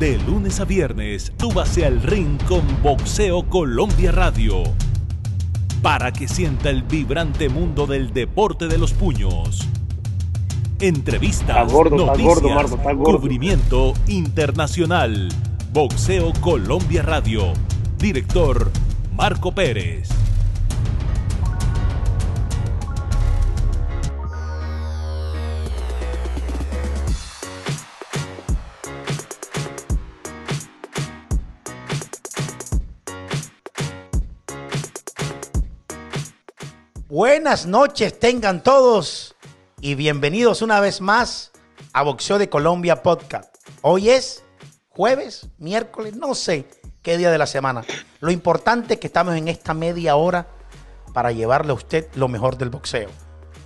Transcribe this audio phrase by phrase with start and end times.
[0.00, 4.62] de lunes a viernes, súbase al ring con Boxeo Colombia Radio.
[5.82, 9.66] Para que sienta el vibrante mundo del deporte de los puños.
[10.78, 15.28] Entrevistas, gordo, noticias, gordo, Marco, cubrimiento internacional.
[15.72, 17.54] Boxeo Colombia Radio.
[17.98, 18.70] Director
[19.14, 20.19] Marco Pérez.
[37.40, 39.34] Buenas noches tengan todos
[39.80, 41.52] y bienvenidos una vez más
[41.94, 43.56] a Boxeo de Colombia Podcast.
[43.80, 44.44] Hoy es
[44.90, 46.68] jueves, miércoles, no sé
[47.00, 47.82] qué día de la semana.
[48.20, 50.48] Lo importante es que estamos en esta media hora
[51.14, 53.08] para llevarle a usted lo mejor del boxeo.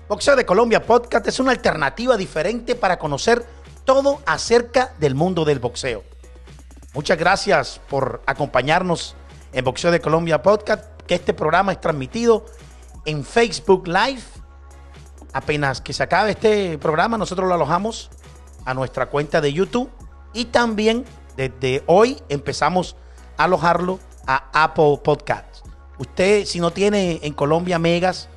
[0.08, 3.44] Boxeo de Colombia Podcast es una alternativa diferente para conocer
[3.84, 6.04] todo acerca del mundo del boxeo.
[6.94, 9.16] Muchas gracias por acompañarnos
[9.52, 12.46] en Boxeo de Colombia Podcast, que este programa es transmitido
[13.04, 14.22] en Facebook Live.
[15.32, 18.10] Apenas que se acabe este programa, nosotros lo alojamos
[18.64, 19.90] a nuestra cuenta de YouTube
[20.32, 21.04] y también
[21.36, 22.96] desde hoy empezamos
[23.36, 25.62] a alojarlo a Apple Podcasts.
[25.98, 28.28] Usted, si no tiene en Colombia megas,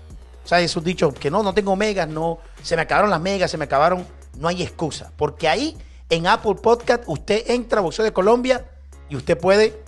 [0.43, 3.51] o sea, esos dichos que no, no tengo megas, no, se me acabaron las megas,
[3.51, 4.05] se me acabaron,
[4.37, 5.77] no hay excusa, porque ahí
[6.09, 8.65] en Apple Podcast usted entra a Boxeo de Colombia
[9.09, 9.81] y usted puede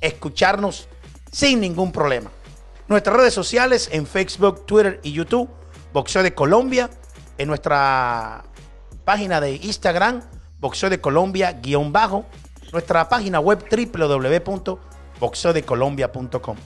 [0.00, 0.88] escucharnos
[1.30, 2.30] sin ningún problema.
[2.92, 5.48] Nuestras redes sociales en Facebook, Twitter y YouTube,
[5.94, 6.90] Boxeo de Colombia,
[7.38, 8.44] en nuestra
[9.06, 10.20] página de Instagram,
[10.60, 12.26] Boxeo de Colombia guion bajo,
[12.70, 16.56] nuestra página web www.boxeodecolombia.com.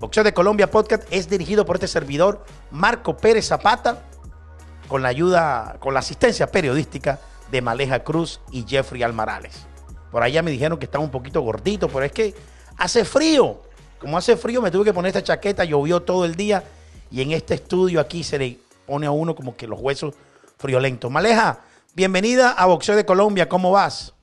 [0.00, 4.02] Boxeo de Colombia Podcast es dirigido por este servidor, Marco Pérez Zapata,
[4.88, 7.20] con la ayuda, con la asistencia periodística
[7.52, 9.68] de Maleja Cruz y Jeffrey Almarales.
[10.10, 12.34] Por allá me dijeron que estaba un poquito gordito, pero es que
[12.76, 13.62] hace frío.
[14.04, 16.62] Como hace frío, me tuve que poner esta chaqueta, llovió todo el día
[17.10, 20.14] y en este estudio aquí se le pone a uno como que los huesos
[20.58, 21.10] friolentos.
[21.10, 21.60] Maleja,
[21.94, 24.14] bienvenida a Boxeo de Colombia, ¿cómo vas?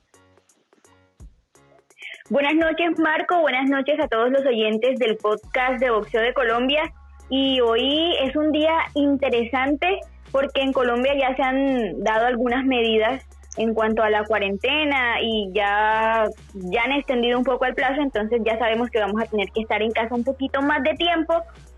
[2.30, 3.40] Buenas noches, Marco.
[3.40, 6.82] Buenas noches a todos los oyentes del podcast de Boxeo de Colombia.
[7.28, 9.98] Y hoy es un día interesante
[10.30, 13.24] porque en Colombia ya se han dado algunas medidas
[13.56, 16.24] en cuanto a la cuarentena y ya,
[16.54, 19.62] ya han extendido un poco el plazo, entonces ya sabemos que vamos a tener que
[19.62, 21.34] estar en casa un poquito más de tiempo,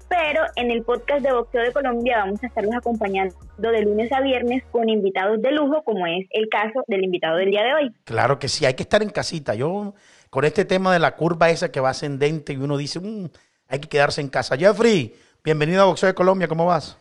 [0.09, 4.21] pero en el podcast de Boxeo de Colombia vamos a estarlos acompañando de lunes a
[4.21, 7.93] viernes con invitados de lujo, como es el caso del invitado del día de hoy.
[8.05, 9.55] Claro que sí, hay que estar en casita.
[9.55, 9.95] Yo,
[10.31, 13.27] con este tema de la curva esa que va ascendente y uno dice, "Mm,
[13.69, 14.57] hay que quedarse en casa.
[14.57, 16.99] Jeffrey, bienvenido a Boxeo de Colombia, ¿cómo vas?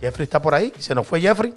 [0.00, 1.52] Jeffrey está por ahí, se nos fue Jeffrey.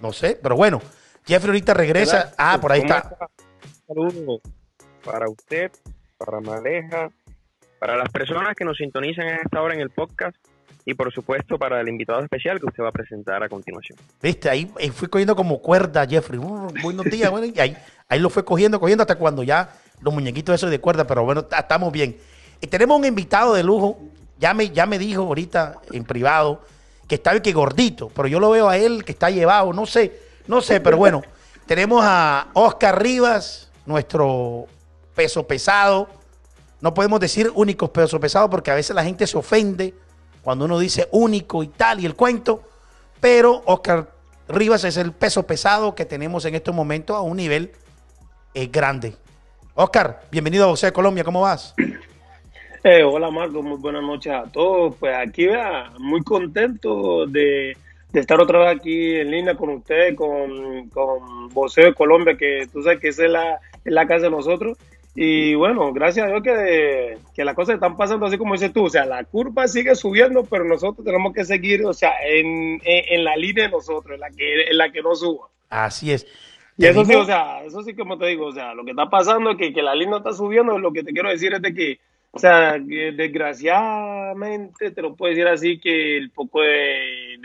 [0.00, 0.80] No sé, pero bueno,
[1.26, 2.32] Jeffrey ahorita regresa.
[2.38, 3.16] Ah, por ahí ¿Cómo está.
[3.86, 4.40] Saludos
[5.04, 5.70] para usted,
[6.16, 7.10] para Maleja,
[7.78, 10.36] para las personas que nos sintonizan a esta hora en el podcast
[10.86, 13.98] y por supuesto para el invitado especial que usted va a presentar a continuación.
[14.22, 16.38] Viste, ahí, ahí fui cogiendo como cuerda, Jeffrey.
[16.38, 17.76] Uh, buenos días, bueno, y ahí,
[18.08, 19.70] ahí lo fue cogiendo, cogiendo hasta cuando ya
[20.00, 22.16] los muñequitos esos de cuerda, pero bueno, ta- estamos bien.
[22.62, 23.98] Y tenemos un invitado de lujo,
[24.38, 26.62] ya me, ya me dijo ahorita en privado
[27.10, 29.84] que está el que gordito, pero yo lo veo a él que está llevado, no
[29.84, 30.16] sé,
[30.46, 31.24] no sé, pero bueno,
[31.66, 34.68] tenemos a Oscar Rivas, nuestro
[35.12, 36.08] peso pesado.
[36.80, 39.92] No podemos decir únicos peso pesados porque a veces la gente se ofende
[40.40, 42.62] cuando uno dice único y tal y el cuento.
[43.20, 44.12] Pero Oscar
[44.46, 47.72] Rivas es el peso pesado que tenemos en estos momentos a un nivel
[48.54, 49.16] eh, grande.
[49.74, 51.74] Oscar, bienvenido a Boxeo de Colombia, ¿cómo vas?
[52.82, 54.96] Eh, hola Marco, muy buenas noches a todos.
[54.96, 57.76] Pues aquí vea, muy contento de,
[58.10, 62.66] de estar otra vez aquí en línea con ustedes, con, con Boxeo de Colombia, que
[62.72, 64.78] tú sabes que esa es la, es la casa de nosotros.
[65.14, 68.84] Y bueno, gracias a Dios que, que las cosas están pasando así como dices tú.
[68.84, 73.04] O sea, la curva sigue subiendo, pero nosotros tenemos que seguir, o sea, en, en,
[73.10, 75.48] en la línea de nosotros, en la que, en la que no suba.
[75.68, 76.26] Así es.
[76.78, 79.10] Y eso sí, o sea, eso sí como te digo, o sea, lo que está
[79.10, 81.74] pasando es que, que la línea está subiendo, lo que te quiero decir es de
[81.74, 81.98] que,
[82.32, 87.38] o sea, que desgraciadamente, te lo puedo decir así, que el poco de,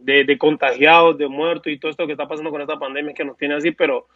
[0.00, 3.24] de, de, contagiados, de muertos y todo esto que está pasando con esta pandemia que
[3.24, 4.06] nos tiene así, pero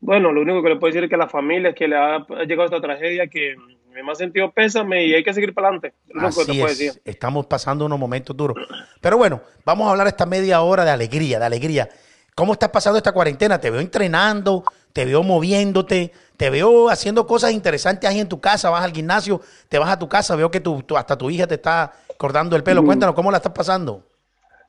[0.00, 2.64] bueno, lo único que le puedo decir es que la familia que le ha llegado
[2.64, 3.56] esta tragedia, que
[3.92, 5.94] me ha sentido pésame y hay que seguir para adelante.
[6.14, 7.00] Así es.
[7.04, 8.56] Estamos pasando unos momentos duros.
[9.00, 11.88] Pero bueno, vamos a hablar esta media hora de alegría, de alegría.
[12.34, 13.60] ¿Cómo estás pasando esta cuarentena?
[13.60, 18.70] Te veo entrenando, te veo moviéndote, te veo haciendo cosas interesantes ahí en tu casa,
[18.70, 21.54] vas al gimnasio, te vas a tu casa, veo que tu, hasta tu hija te
[21.54, 22.84] está cortando el pelo.
[22.84, 24.04] Cuéntanos, ¿cómo la estás pasando?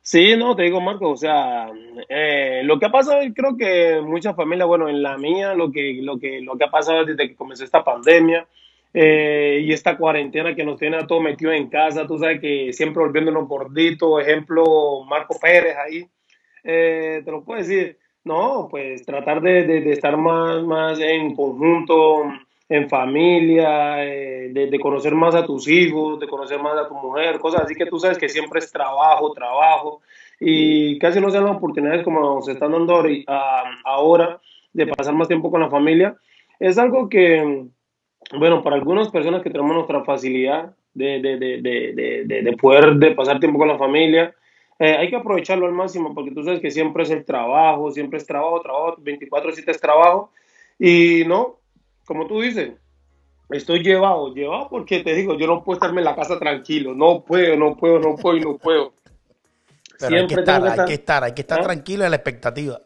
[0.02, 1.70] Sí, no, te digo, Marco, o sea,
[2.10, 6.00] eh, lo que ha pasado, creo que muchas familias, bueno, en la mía, lo que,
[6.02, 8.46] lo que, lo que ha pasado desde que comenzó esta pandemia
[8.94, 12.74] eh, y esta cuarentena que nos tiene a todos metidos en casa, tú sabes que
[12.74, 16.06] siempre volviéndonos gorditos, ejemplo, Marco Pérez ahí,
[16.66, 22.24] eh, te lo puedo decir, no, pues tratar de, de, estar más, más en conjunto,
[22.70, 27.40] en familia, eh, de, conocer más a tus hijos, de conocer más a tu mujer,
[27.40, 30.02] cosas así que tú sabes que siempre es trabajo, trabajo,
[30.40, 33.04] y casi no se dan las oportunidades como se están dando
[33.84, 34.40] ahora
[34.72, 36.16] de pasar más tiempo con la familia.
[36.60, 37.66] Es algo que,
[38.38, 43.68] bueno, para algunas personas que tenemos nuestra facilidad de, de poder de pasar tiempo con
[43.68, 44.34] la familia,
[44.80, 48.18] eh, hay que aprovecharlo al máximo porque tú sabes que siempre es el trabajo, siempre
[48.18, 50.32] es trabajo, trabajo, 24-7 es trabajo.
[50.80, 51.60] Y no,
[52.06, 52.72] como tú dices,
[53.50, 57.24] estoy llevado, llevado porque te digo, yo no puedo estarme en la casa tranquilo, no
[57.24, 58.94] puedo, no puedo, no puedo y no puedo.
[60.00, 61.64] Pero hay que, estar, hay que estar, hay que estar ¿Ah?
[61.64, 62.82] tranquilo en la expectativa.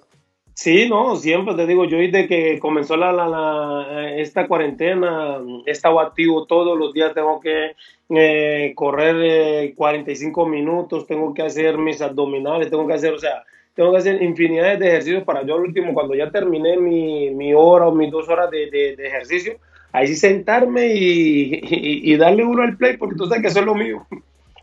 [0.59, 5.99] Sí, no, siempre te digo, yo desde que comenzó la, la, esta cuarentena, he estado
[5.99, 7.75] activo todos los días, tengo que
[8.09, 13.43] eh, correr 45 eh, minutos, tengo que hacer mis abdominales, tengo que hacer, o sea,
[13.75, 17.53] tengo que hacer infinidades de ejercicios para yo al último, cuando ya terminé mi, mi
[17.53, 19.59] hora o mis dos horas de, de, ejercicio,
[19.91, 23.59] ahí sí sentarme y, y, y, darle uno al play, porque tú sabes que eso
[23.59, 24.07] es lo mío.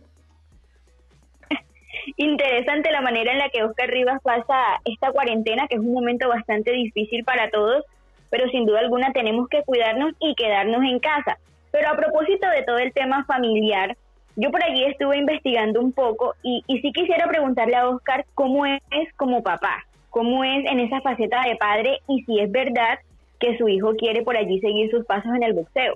[2.18, 4.56] interesante la manera en la que Oscar Rivas pasa
[4.86, 7.84] esta cuarentena, que es un momento bastante difícil para todos,
[8.30, 11.38] pero sin duda alguna tenemos que cuidarnos y quedarnos en casa.
[11.72, 13.96] Pero a propósito de todo el tema familiar,
[14.36, 18.66] yo por allí estuve investigando un poco y, y sí quisiera preguntarle a Oscar cómo
[18.66, 18.80] es
[19.18, 23.00] como papá, cómo es en esa faceta de padre y si es verdad
[23.40, 25.96] que su hijo quiere por allí seguir sus pasos en el boxeo.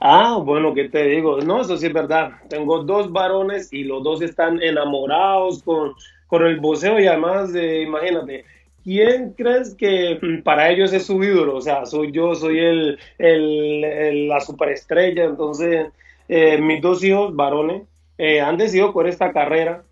[0.00, 1.40] Ah, bueno, ¿qué te digo?
[1.40, 2.32] No, eso sí es verdad.
[2.48, 5.94] Tengo dos varones y los dos están enamorados con,
[6.28, 8.44] con el boxeo y además, de, imagínate,
[8.84, 11.56] ¿quién crees que para ellos es su ídolo?
[11.56, 15.24] O sea, soy yo, soy el, el, la superestrella.
[15.24, 15.88] Entonces,
[16.28, 17.82] eh, mis dos hijos varones
[18.18, 19.82] eh, han decidido por esta carrera.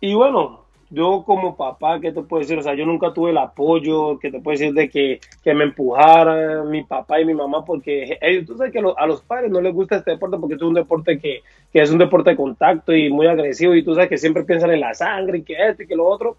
[0.00, 2.58] Y bueno, yo como papá, ¿qué te puedo decir?
[2.58, 5.64] O sea, yo nunca tuve el apoyo, que te puedo decir de que, que me
[5.64, 9.60] empujara mi papá y mi mamá, porque ellos, tú sabes que a los padres no
[9.60, 11.42] les gusta este deporte porque es un deporte que,
[11.72, 14.70] que, es un deporte de contacto y muy agresivo y tú sabes que siempre piensan
[14.70, 16.36] en la sangre y que esto y que lo otro.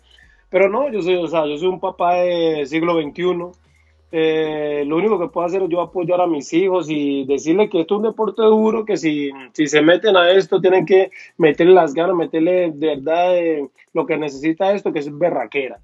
[0.50, 3.52] Pero no, yo soy, o sea, yo soy un papá del siglo XXI
[4.12, 7.82] eh, lo único que puedo hacer es yo apoyar a mis hijos y decirles que
[7.82, 11.74] esto es un deporte duro, que si, si se meten a esto tienen que meterle
[11.74, 15.80] las ganas, meterle de verdad eh, lo que necesita esto, que es berraquera.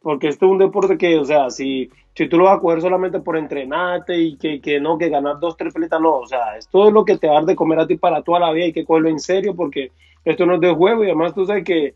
[0.00, 2.80] Porque esto es un deporte que, o sea, si, si tú lo vas a coger
[2.80, 6.56] solamente por entrenarte y que, que no, que ganar dos, tres peletas, no, o sea,
[6.56, 8.52] esto es lo que te va a dar de comer a ti para toda la
[8.52, 9.90] vida, hay que cogerlo en serio porque
[10.24, 11.94] esto no es de juego y además tú sabes que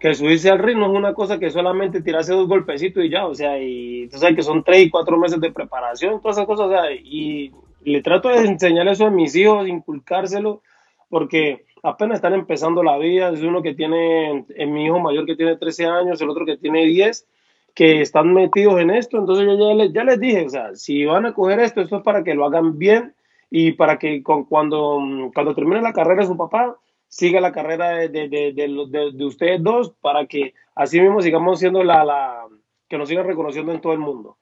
[0.00, 3.34] que subirse al ritmo es una cosa que solamente tirarse dos golpecitos y ya, o
[3.34, 6.66] sea, y tú sabes que son tres y cuatro meses de preparación, todas esas cosas,
[6.66, 7.52] o sea, y
[7.84, 10.62] le trato de enseñar eso a mis hijos, inculcárselo,
[11.08, 15.36] porque apenas están empezando la vida, es uno que tiene, en mi hijo mayor que
[15.36, 17.26] tiene 13 años, el otro que tiene 10,
[17.74, 21.04] que están metidos en esto, entonces yo ya les, ya les dije, o sea, si
[21.04, 23.14] van a coger esto, esto es para que lo hagan bien
[23.50, 26.76] y para que cuando, cuando termine la carrera su papá,
[27.12, 32.04] siga la carrera de, de, de, ustedes dos para que así mismo sigamos siendo la,
[32.04, 32.46] la,
[32.88, 34.38] que nos sigan reconociendo en todo el mundo.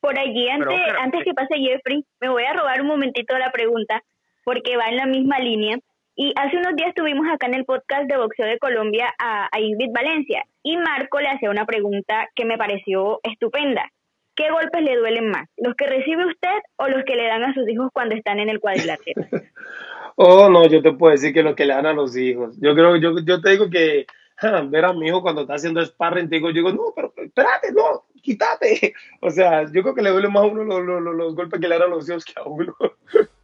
[0.00, 4.02] Por allí, antes, antes que pase Jeffrey, me voy a robar un momentito la pregunta,
[4.44, 5.76] porque va en la misma línea.
[6.16, 9.58] Y hace unos días tuvimos acá en el podcast de Boxeo de Colombia a, a
[9.92, 13.92] Valencia y Marco le hacía una pregunta que me pareció estupenda.
[14.34, 15.48] ¿Qué golpes le duelen más?
[15.58, 18.48] ¿Los que recibe usted o los que le dan a sus hijos cuando están en
[18.48, 19.22] el cuadrilátero?
[20.18, 22.56] oh, no, yo te puedo decir que los que le dan a los hijos.
[22.60, 24.06] Yo creo, yo, yo te digo que
[24.68, 27.72] ver a mi hijo cuando está haciendo sparring, te digo, yo digo, no, pero espérate,
[27.72, 28.94] no, quítate.
[29.20, 31.68] O sea, yo creo que le duele más a uno los, los, los golpes que
[31.68, 32.74] le dan a los hijos que a uno.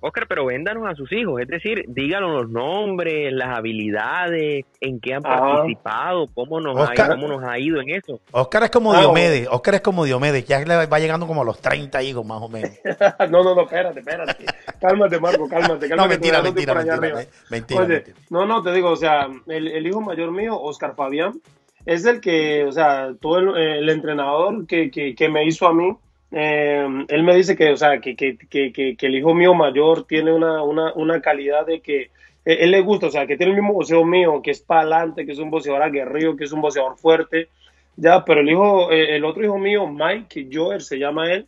[0.00, 5.14] Oscar, pero véndanos a sus hijos, es decir, díganos los nombres, las habilidades, en qué
[5.14, 8.20] han participado, cómo nos, ha, cómo nos ha ido en eso.
[8.30, 11.44] Oscar es como ah, Diomedes, Oscar es como Diomedes, ya le va llegando como a
[11.44, 12.70] los 30 hijos más o menos.
[13.30, 14.44] no, no, no, espérate, espérate.
[14.80, 15.96] cálmate, Marco, cálmate, cálmate.
[15.96, 20.00] No, mentira, mentira, mentira, mentira, Oye, No, no, te digo, o sea, el, el, hijo
[20.00, 21.40] mayor mío, Oscar Fabián,
[21.86, 25.74] es el que, o sea, todo el, el entrenador que, que, que me hizo a
[25.74, 25.96] mí,
[26.30, 30.06] eh, él me dice que, o sea, que, que, que, que, el hijo mío mayor
[30.06, 32.10] tiene una, una, una calidad de que
[32.44, 35.26] él, le gusta, o sea, que tiene el mismo boxeo mío, que es para adelante,
[35.26, 37.48] que es un boxeador aguerrido, que es un boxeador fuerte,
[37.96, 41.46] ya, pero el hijo, eh, el otro hijo mío, Mike Joer se llama él,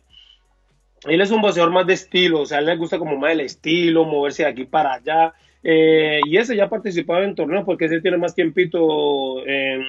[1.07, 3.41] él es un boxeador más de estilo, o sea, él le gusta como más el
[3.41, 7.85] estilo, moverse de aquí para allá, eh, y ese ya ha participado en torneos porque
[7.85, 9.79] ese tiene más tiempito eh,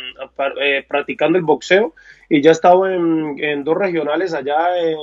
[0.86, 1.94] practicando el boxeo
[2.28, 4.98] y ya ha estado en, dos regionales allá en,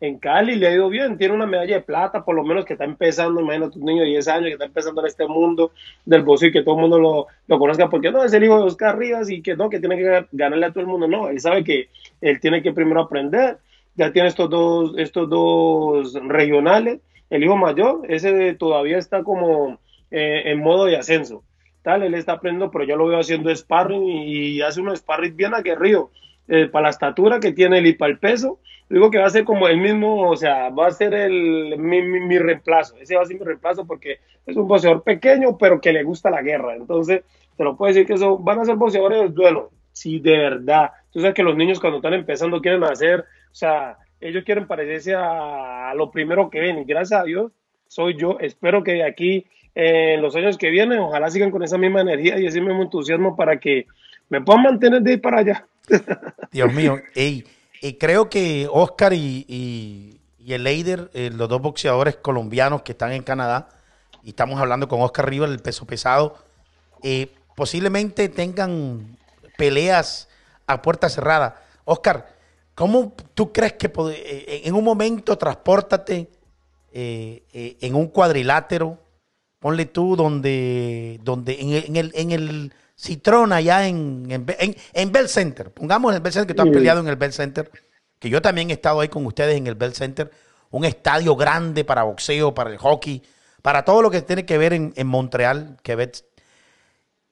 [0.00, 2.74] en, Cali, le ha ido bien, tiene una medalla de plata, por lo menos que
[2.74, 5.72] está empezando, imagínate un niño de 10 años que está empezando en este mundo
[6.04, 8.58] del boxeo y que todo el mundo lo, lo conozca, porque no es el hijo
[8.58, 11.28] de Oscar Rivas y que no, que tiene que ganarle a todo el mundo, no,
[11.28, 11.88] él sabe que
[12.20, 13.58] él tiene que primero aprender,
[13.94, 17.00] ya tiene estos dos, estos dos regionales,
[17.30, 19.78] el hijo mayor, ese todavía está como
[20.10, 21.44] eh, en modo de ascenso.
[21.82, 25.54] Tal, él está aprendiendo, pero yo lo veo haciendo sparring y, hace un sparring bien
[25.54, 26.10] aguerrido.
[26.52, 29.30] Eh, para la estatura que tiene él y para el peso, digo que va a
[29.30, 32.96] ser como el mismo, o sea, va a ser el, mi, mi, reemplazo.
[32.96, 36.28] Ese va a ser mi reemplazo porque es un boxeador pequeño, pero que le gusta
[36.28, 36.74] la guerra.
[36.74, 37.22] Entonces,
[37.56, 39.70] te lo puedo decir que eso van a ser boxeadores de duelo.
[39.92, 40.90] Sí, de verdad.
[41.12, 45.14] Tú sabes que los niños cuando están empezando quieren hacer, o sea, ellos quieren parecerse
[45.14, 46.78] a, a lo primero que ven.
[46.78, 47.52] Y gracias a Dios,
[47.86, 48.38] soy yo.
[48.40, 52.38] Espero que de aquí en los años que vienen, ojalá sigan con esa misma energía
[52.38, 53.86] y ese mismo entusiasmo para que
[54.28, 55.66] me puedan mantener de ahí para allá.
[56.52, 62.92] Dios mío, y creo que Oscar y, el Leider, eh, los dos boxeadores colombianos que
[62.92, 63.68] están en Canadá,
[64.22, 66.36] y estamos hablando con Oscar Rivas, el peso pesado,
[67.02, 69.16] eh, posiblemente tengan
[69.56, 70.28] peleas
[70.66, 71.62] a puerta cerrada.
[71.84, 72.34] Oscar,
[72.74, 76.28] ¿cómo tú crees que eh, en un momento transportate
[76.92, 78.98] en un cuadrilátero?
[79.60, 85.70] Ponle tú donde, donde en, el, en el Citrón allá en, en, en, Bell Center,
[85.70, 87.70] pongamos el Bell Center, que tú has peleado en el Bell Center,
[88.18, 90.30] que yo también he estado ahí con ustedes en el Bell Center,
[90.70, 93.22] un estadio grande para boxeo, para el hockey,
[93.62, 96.24] para todo lo que tiene que ver en, en Montreal, Quebec.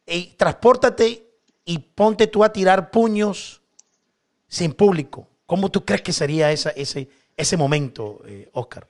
[0.06, 1.26] Y transpórtate
[1.64, 3.62] y ponte tú a tirar puños
[4.48, 5.28] sin público.
[5.46, 8.86] ¿Cómo tú crees que sería esa, ese, ese momento, eh, Oscar?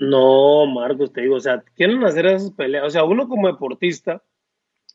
[0.00, 2.84] No, Marcos, te digo, o sea, quieren hacer esas peleas.
[2.84, 4.22] O sea, uno como deportista,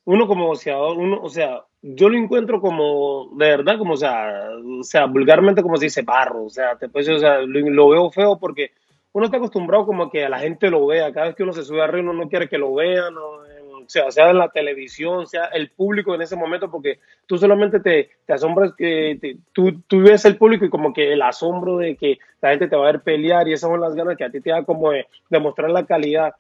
[0.06, 4.50] uno como boxeador, uno, o sea, yo lo encuentro como, de verdad, como, o sea,
[4.80, 8.12] o sea, vulgarmente como se dice barro, o sea, te, pues, o sea, lo, veo
[8.12, 8.72] feo porque
[9.14, 11.64] uno está acostumbrado como que a la gente lo vea, cada vez que uno se
[11.64, 13.46] sube arriba uno no quiere que lo vean, no,
[13.92, 18.10] sea, sea en la televisión, sea el público en ese momento, porque tú solamente te,
[18.26, 22.18] te asombras que tú, tú ves el público y como que el asombro de que
[22.42, 24.40] la gente te va a ver pelear y esas son las ganas que a ti
[24.40, 26.34] te da como de demostrar la calidad.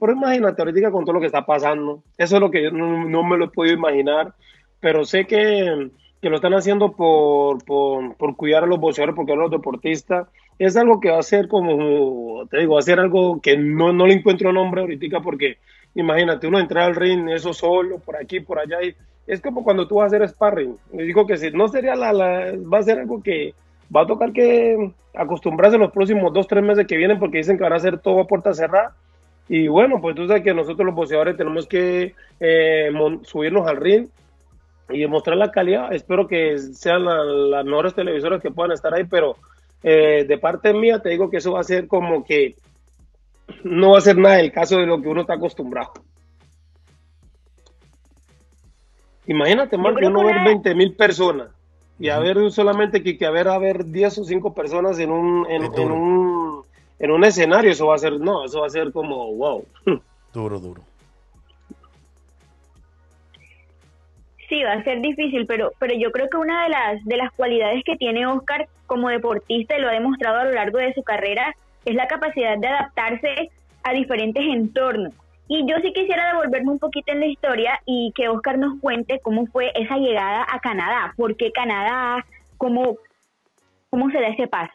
[0.00, 3.22] Pero imagínate ahorita con todo lo que está pasando, eso es lo que yo no,
[3.22, 4.32] me lo he podido imaginar,
[4.80, 5.90] pero sé que,
[6.22, 10.28] que lo están haciendo por, por, por, cuidar a los boxeadores, porque a los deportistas.
[10.58, 13.92] Es algo que va a ser como, te digo, va a ser algo que no,
[13.92, 15.58] no le encuentro nombre ahorita porque
[15.96, 18.78] Imagínate, uno entrar al ring, eso solo, por aquí, por allá.
[19.26, 20.76] Es como cuando tú vas a hacer sparring.
[20.92, 23.54] Digo que si no sería la, la, va a ser algo que
[23.94, 27.62] va a tocar que acostumbrarse los próximos dos, tres meses que vienen porque dicen que
[27.62, 28.94] van a hacer todo a puerta cerrada.
[29.48, 32.90] Y bueno, pues tú sabes que nosotros los boxeadores tenemos que eh,
[33.22, 34.08] subirnos al ring
[34.90, 35.94] y demostrar la calidad.
[35.94, 37.06] Espero que sean
[37.50, 39.36] las mejores televisoras que puedan estar ahí, pero
[39.82, 42.54] eh, de parte mía te digo que eso va a ser como que
[43.64, 45.92] no va a ser nada el caso de lo que uno está acostumbrado.
[49.26, 51.48] Imagínate, Marco, uno ver 20 mil personas
[51.98, 55.62] y a ver solamente que, que haber, haber 10 o 5 personas en un, en,
[55.90, 56.62] un,
[56.98, 59.64] en un escenario, eso va a ser, no, eso va a ser como, wow.
[60.32, 60.82] Duro, duro.
[64.48, 67.32] Sí, va a ser difícil, pero, pero yo creo que una de las, de las
[67.32, 71.02] cualidades que tiene Oscar como deportista y lo ha demostrado a lo largo de su
[71.02, 71.56] carrera
[71.86, 73.50] es la capacidad de adaptarse
[73.82, 75.14] a diferentes entornos.
[75.48, 79.20] Y yo sí quisiera devolverme un poquito en la historia y que Oscar nos cuente
[79.22, 82.26] cómo fue esa llegada a Canadá, por qué Canadá,
[82.58, 82.96] cómo,
[83.88, 84.72] cómo se da ese paso.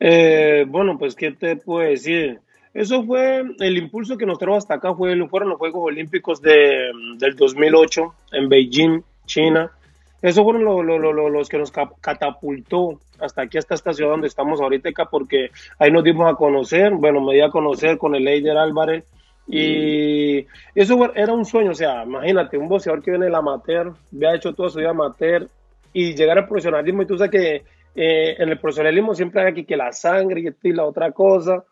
[0.00, 2.40] Eh, bueno, pues, ¿qué te puedo decir?
[2.74, 6.92] Eso fue el impulso que nos trajo hasta acá, fue, fueron los Juegos Olímpicos de,
[7.16, 9.72] del 2008 en Beijing, China.
[10.20, 11.70] Esos fueron los que nos
[12.00, 16.92] catapultó hasta aquí, hasta esta ciudad donde estamos ahorita, porque ahí nos dimos a conocer,
[16.92, 19.04] bueno, me di a conocer con el Leider Álvarez,
[19.46, 24.34] y eso era un sueño, o sea, imagínate, un boxeador que viene del amateur, había
[24.34, 25.48] hecho toda su vida amateur,
[25.92, 27.62] y llegar al profesionalismo, y tú sabes que
[27.94, 31.64] eh, en el profesionalismo siempre hay aquí que la sangre y, la otra cosa,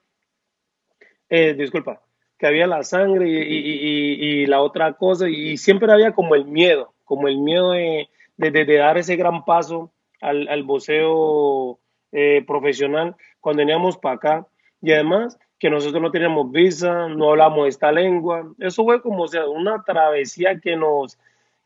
[1.29, 2.01] eh, disculpa,
[2.39, 7.29] que había la sangre y, la otra cosa, y siempre había como el miedo, como
[7.29, 11.79] el miedo de, dar ese gran paso al, al voceo
[12.13, 14.47] eh, profesional cuando veníamos para acá.
[14.81, 18.53] Y además que nosotros no teníamos visa, no hablamos esta lengua.
[18.59, 21.19] Eso fue como sea, una travesía que nos,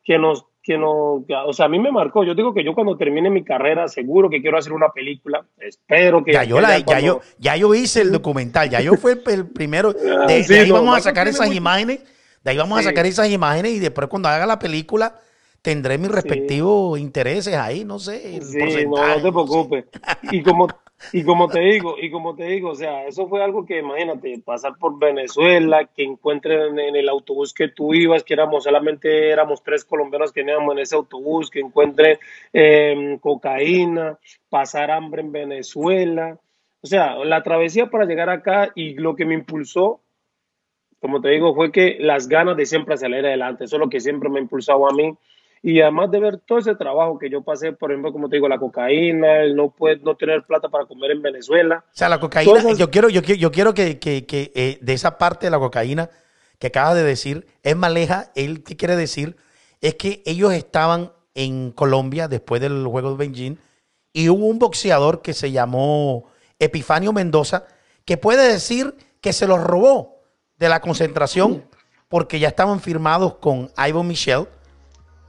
[0.03, 2.23] que nos que no, o sea, a mí me marcó.
[2.23, 5.43] Yo digo que yo cuando termine mi carrera, seguro que quiero hacer una película.
[5.57, 6.33] Espero que.
[6.33, 9.91] Ya yo, ya, yo, ya yo hice el documental, ya yo fui el, primero.
[9.93, 12.03] De, ahí vamos a sacar esas imágenes.
[12.43, 15.15] De ahí vamos a sacar esas imágenes y después cuando haga la película
[15.61, 18.41] tendré mis respectivos intereses ahí, no sé.
[18.41, 19.85] Sí, no, no te preocupes.
[20.31, 20.67] Y como
[21.13, 24.39] y como te digo, y como te digo, o sea, eso fue algo que imagínate,
[24.45, 29.63] pasar por Venezuela, que encuentren en el autobús que tú ibas, que éramos solamente éramos
[29.63, 32.17] tres colombianos que íbamos en ese autobús, que encuentren
[32.53, 36.37] em, cocaína, pasar hambre en Venezuela.
[36.81, 40.01] O sea, la travesía para llegar acá y lo que me impulsó,
[40.99, 43.99] como te digo, fue que las ganas de siempre salir adelante, eso es lo que
[43.99, 45.17] siempre me ha impulsado a mí
[45.63, 48.47] y además de ver todo ese trabajo que yo pasé, por ejemplo, como te digo,
[48.47, 51.83] la cocaína, el no, puede, no tener plata para comer en Venezuela.
[51.87, 54.93] O sea, la cocaína, yo quiero, yo quiero, yo quiero que, que, que eh, de
[54.93, 56.09] esa parte de la cocaína
[56.57, 59.35] que acabas de decir, es Maleja, él que quiere decir
[59.81, 63.57] es que ellos estaban en Colombia después del juego de Beijing
[64.13, 66.25] y hubo un boxeador que se llamó
[66.59, 67.65] Epifanio Mendoza
[68.05, 70.21] que puede decir que se los robó
[70.57, 71.65] de la concentración
[72.09, 74.47] porque ya estaban firmados con Ivo Michel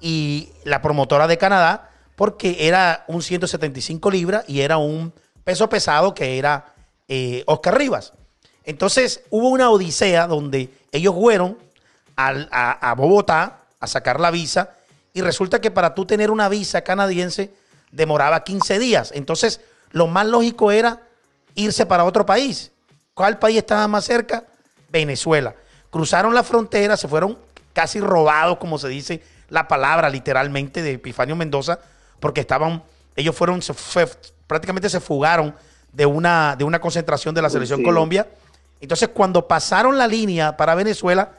[0.03, 6.13] y la promotora de Canadá, porque era un 175 libras y era un peso pesado
[6.15, 6.75] que era
[7.09, 8.13] eh, Oscar Rivas.
[8.65, 11.57] Entonces hubo una odisea donde ellos fueron
[12.17, 14.75] a, Bogotá a sacar la visa
[15.15, 17.53] y resulta que para tú tener una visa canadiense
[17.91, 19.13] demoraba 15 días.
[19.15, 21.01] Entonces lo más lógico era
[21.55, 22.73] irse para otro país.
[23.15, 24.45] ¿Cuál país estaba más cerca?
[24.91, 25.55] Venezuela.
[25.91, 27.39] Cruzaron la frontera, se fueron
[27.73, 31.79] casi robados, como se dice, la palabra literalmente de Epifanio Mendoza,
[32.21, 32.83] porque estaban,
[33.15, 33.61] ellos fueron,
[34.47, 35.55] prácticamente se fugaron
[35.93, 38.27] de una, de una concentración de la selección Colombia.
[38.81, 41.33] Entonces, cuando pasaron la línea para Venezuela,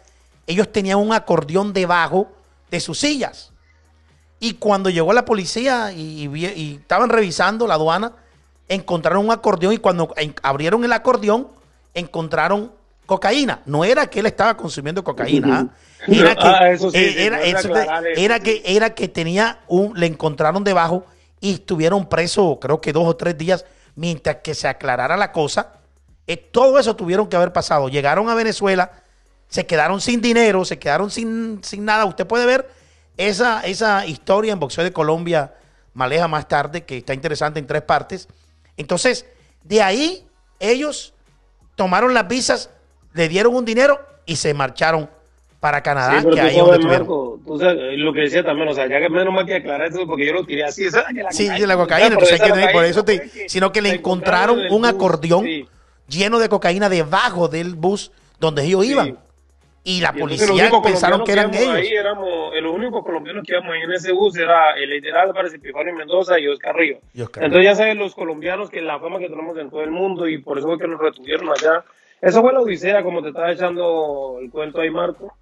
[0.46, 2.32] ellos tenían un acordeón debajo
[2.70, 3.52] de sus sillas.
[4.40, 8.12] Y cuando llegó la policía y, y estaban revisando la aduana,
[8.68, 11.48] encontraron un acordeón y cuando abrieron el acordeón,
[11.96, 12.72] encontraron
[13.06, 13.62] cocaína.
[13.66, 15.70] No era que él estaba consumiendo cocaína.
[16.08, 16.36] Era
[18.40, 21.06] que, era, que, tenía un, le encontraron debajo
[21.40, 25.74] y estuvieron presos, creo que dos o tres días, mientras que se aclarara la cosa.
[26.28, 27.90] Eh, todo eso tuvieron que haber pasado.
[27.90, 28.92] Llegaron a Venezuela,
[29.48, 32.06] se quedaron sin dinero, se quedaron sin, sin nada.
[32.06, 32.70] Usted puede ver
[33.18, 35.54] esa, esa historia en Boxeo de Colombia,
[35.94, 38.28] Maleja más tarde, que está interesante en tres partes.
[38.78, 39.26] Entonces,
[39.64, 40.28] de ahí
[40.60, 41.14] ellos
[41.76, 42.70] tomaron las visas
[43.14, 45.10] le dieron un dinero y se marcharon
[45.60, 49.00] para Canadá, que ahí donde Marco, tú sabes, lo que decía también, o sea, ya
[49.00, 51.66] que menos mal que aclarar eso porque yo lo tiré así, esa, la sí, de
[51.66, 55.46] la cocaína, entonces hay que, por eso te, sino que le encontraron un acordeón
[56.10, 59.18] lleno de cocaína debajo del bus donde ellos iban.
[59.86, 61.76] Y la policía pensaron que eran ellos.
[61.76, 65.54] Ahí éramos, los únicos colombianos que íbamos ahí en ese bus era el liderazgo Álvarez,
[65.54, 67.00] Epifanio Mendoza y Oscar Río.
[67.14, 70.38] Entonces ya saben los colombianos que la fama que tenemos en todo el mundo y
[70.38, 71.84] por eso fue que nos retuvieron allá
[72.24, 75.34] eso fue la odisea, como te estaba echando el cuento ahí, Marco,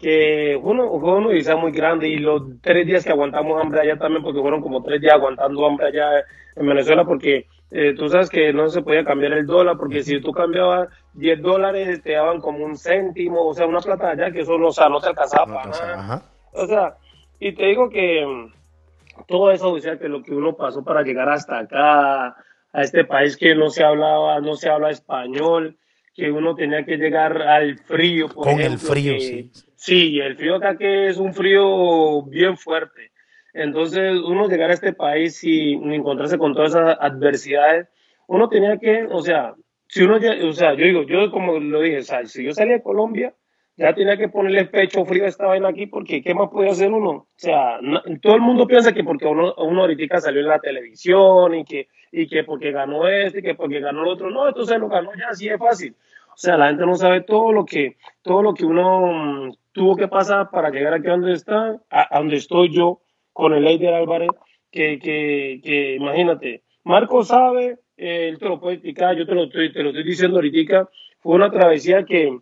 [0.00, 3.98] que fue, una, fue odisea muy grande y los tres días que aguantamos hambre allá
[3.98, 6.24] también, porque fueron como tres días aguantando hambre allá
[6.56, 10.22] en Venezuela, porque eh, tú sabes que no se podía cambiar el dólar, porque si
[10.22, 14.40] tú cambiabas 10 dólares te daban como un céntimo, o sea, una plata allá que
[14.40, 16.22] eso no, o sea, no te alcanzaba para nada.
[16.54, 16.96] O sea,
[17.40, 21.28] y te digo que mm, todo eso, odisea, que lo que uno pasó para llegar
[21.28, 22.36] hasta acá,
[22.72, 25.76] a este país que no se hablaba, no se habla español,
[26.14, 28.28] que uno tenía que llegar al frío.
[28.28, 29.50] Con el frío, sí.
[29.76, 33.10] Sí, el frío acá que es un frío bien fuerte.
[33.54, 37.88] Entonces, uno llegar a este país y encontrarse con todas esas adversidades,
[38.26, 39.54] uno tenía que, o sea,
[39.88, 42.52] si uno ya, o sea, yo digo, yo como lo dije, o sea, si yo
[42.52, 43.34] salía de Colombia,
[43.76, 46.92] ya tenía que ponerle pecho frío a esta vaina aquí, porque ¿qué más puede hacer
[46.92, 47.10] uno?
[47.10, 47.78] O sea,
[48.20, 51.88] todo el mundo piensa que porque uno, uno ahorita salió en la televisión y que
[52.12, 54.30] y que porque ganó este, y que porque ganó el otro.
[54.30, 55.96] No, esto se lo ganó ya, así es fácil.
[56.28, 59.96] O sea, la gente no sabe todo lo que, todo lo que uno mm, tuvo
[59.96, 63.00] que pasar para llegar aquí a donde está, a, donde estoy yo,
[63.32, 64.30] con el Eider Álvarez,
[64.70, 69.44] que, que, que imagínate, Marco sabe, eh, él te lo puede explicar, yo te lo
[69.44, 70.88] estoy, te lo estoy diciendo ahorita,
[71.20, 72.38] fue una travesía que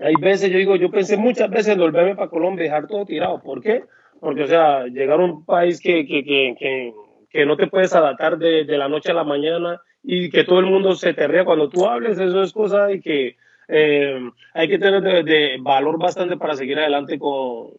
[0.00, 3.42] hay veces, yo digo, yo pensé muchas veces en volverme para Colombia, dejar todo tirado,
[3.42, 3.84] ¿por qué?
[4.20, 6.92] Porque, o sea, llegar a un país que, que, que,
[7.30, 10.60] que, no te puedes adaptar de, de la noche a la mañana y que todo
[10.60, 13.36] el mundo se te ría cuando tú hables, eso es cosa y que
[13.68, 14.18] eh,
[14.54, 17.72] hay que tener de, de, valor bastante para seguir adelante con,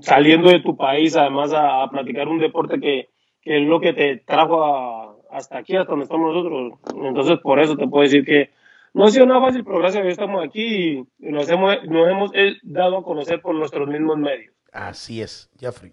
[0.00, 3.08] saliendo de tu país, además a, a, practicar un deporte que,
[3.42, 6.78] que es lo que te trajo hasta aquí, hasta donde estamos nosotros.
[7.04, 8.50] Entonces, por eso te puedo decir que
[8.96, 12.08] no ha sido nada fácil, pero gracias a Dios estamos aquí y nos hemos, nos
[12.08, 12.30] hemos
[12.62, 14.54] dado a conocer por nuestros mismos medios.
[14.72, 15.92] Así es, Jeffrey.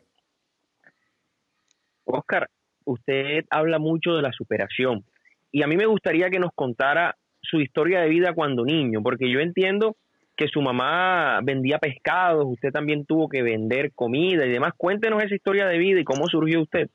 [2.06, 2.50] Oscar,
[2.86, 5.04] usted habla mucho de la superación
[5.52, 9.30] y a mí me gustaría que nos contara su historia de vida cuando niño, porque
[9.30, 9.98] yo entiendo
[10.38, 14.72] que su mamá vendía pescados, usted también tuvo que vender comida y demás.
[14.78, 16.90] Cuéntenos esa historia de vida y cómo surgió usted.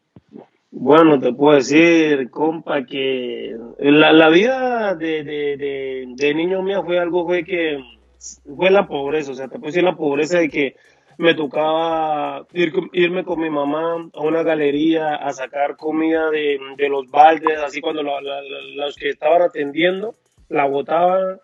[0.70, 6.98] Bueno, te puedo decir, compa, que la, la vida de, de, de, niño mío fue
[6.98, 7.78] algo fue que
[8.56, 10.76] fue la pobreza, o sea, te puedo decir la pobreza de que
[11.16, 16.88] me tocaba ir, irme con mi mamá a una galería a sacar comida de, de
[16.88, 18.20] los baldes, así cuando la,
[18.76, 20.14] los que estaban atendiendo
[20.48, 21.40] la botaban.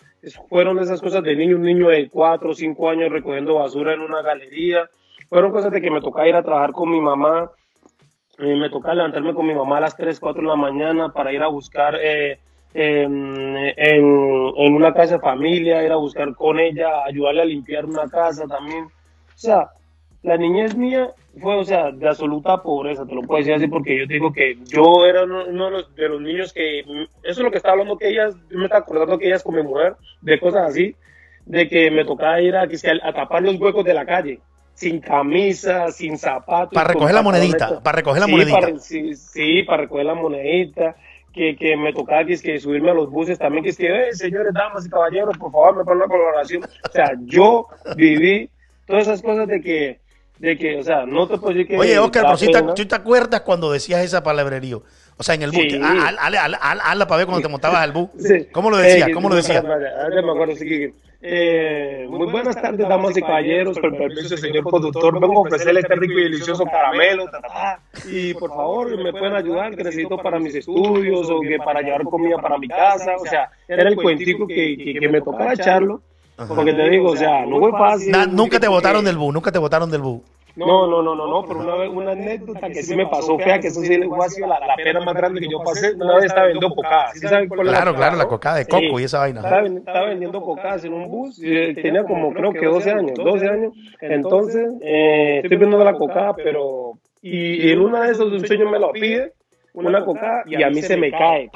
[0.49, 4.01] Fueron esas cosas de niño, un niño de cuatro o cinco años recogiendo basura en
[4.01, 4.89] una galería.
[5.29, 7.51] Fueron cosas de que me tocaba ir a trabajar con mi mamá.
[8.39, 11.43] Me tocaba levantarme con mi mamá a las 3, 4 de la mañana para ir
[11.43, 12.39] a buscar eh,
[12.75, 14.05] en, en,
[14.75, 18.85] una casa de familia, ir a buscar con ella, ayudarle a limpiar una casa también.
[18.85, 19.71] O sea,
[20.23, 23.99] la niñez mía fue, o sea, de absoluta pobreza, te lo puedo decir así, porque
[23.99, 27.73] yo digo que yo era uno, de, los, niños que, eso es lo que estaba
[27.73, 30.97] hablando que ellas, yo me estaba acordando que ellas con mi mujer, de cosas así,
[31.47, 34.41] de que me tocaba ir a, a, tapar los huecos de la calle,
[34.75, 36.75] sin camisa, sin zapatos.
[36.75, 38.61] Para recoger la monedita, para recoger la sí, monedita.
[38.61, 40.97] Para, sí, sí, para recoger la monedita.
[41.33, 43.89] Que, que me tocaba que, es que subirme a los buses también, que es que,
[43.89, 46.63] eh, señores, damas y caballeros, por favor, me ponen una colaboración.
[46.63, 48.49] O sea, yo viví
[48.87, 49.99] todas esas cosas de que,
[50.39, 51.77] de que, o sea, no te puedo decir que...
[51.77, 54.77] Oye, Oscar, pero si te, ¿tú te acuerdas cuando decías esa palabrería?
[55.17, 55.65] O sea, en el bus.
[55.69, 55.81] Sí.
[55.83, 58.11] Hazla para ver cuando te montabas al bus.
[58.17, 58.47] Sí.
[58.53, 59.09] ¿Cómo lo decías?
[59.13, 59.65] ¿Cómo lo decías?
[59.65, 60.95] me acuerdo, sí, que,
[61.27, 63.79] eh, muy buenas tardes, damas y caballeros.
[63.79, 67.25] Con permiso, señor conductor, vengo a ofrecerle este rico y delicioso caramelo.
[67.31, 71.41] Ta, ta, ta, y por favor, me pueden ayudar, que necesito para mis estudios o
[71.41, 73.17] que para llevar comida para mi casa.
[73.17, 76.03] O sea, era el cuentico que, que, que me tocaba echarlo.
[76.37, 78.11] Porque te digo, o sea, no fue fácil.
[78.11, 80.21] Na, nunca te votaron del bus, nunca te votaron del bus.
[80.57, 83.59] No, no, no, no, no, pero una, vez, una anécdota que sí me pasó fea,
[83.59, 85.95] que eso sí fue sido la, la pena más grande que yo pasé.
[85.95, 87.11] Una vez estaba vendiendo cocada.
[87.13, 89.03] ¿Sí saben cuál claro, la claro, la cocada de coco sí.
[89.03, 89.41] y esa vaina.
[89.41, 93.49] Estaba, estaba vendiendo cocadas en un bus, y tenía como creo que 12 años, 12
[93.49, 93.73] años.
[94.01, 96.93] Entonces, eh, estoy vendiendo la cocada, pero.
[97.21, 99.33] Y en una de esos un señor me lo pide,
[99.73, 101.51] una cocada, y a mí se me cae.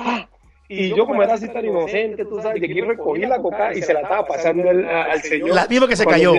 [0.69, 3.81] Y yo, como era así tan inocente, tú sabes, de aquí recogí la coca y
[3.81, 5.55] se la estaba pasando al, al señor.
[5.55, 6.35] La misma que se cayó.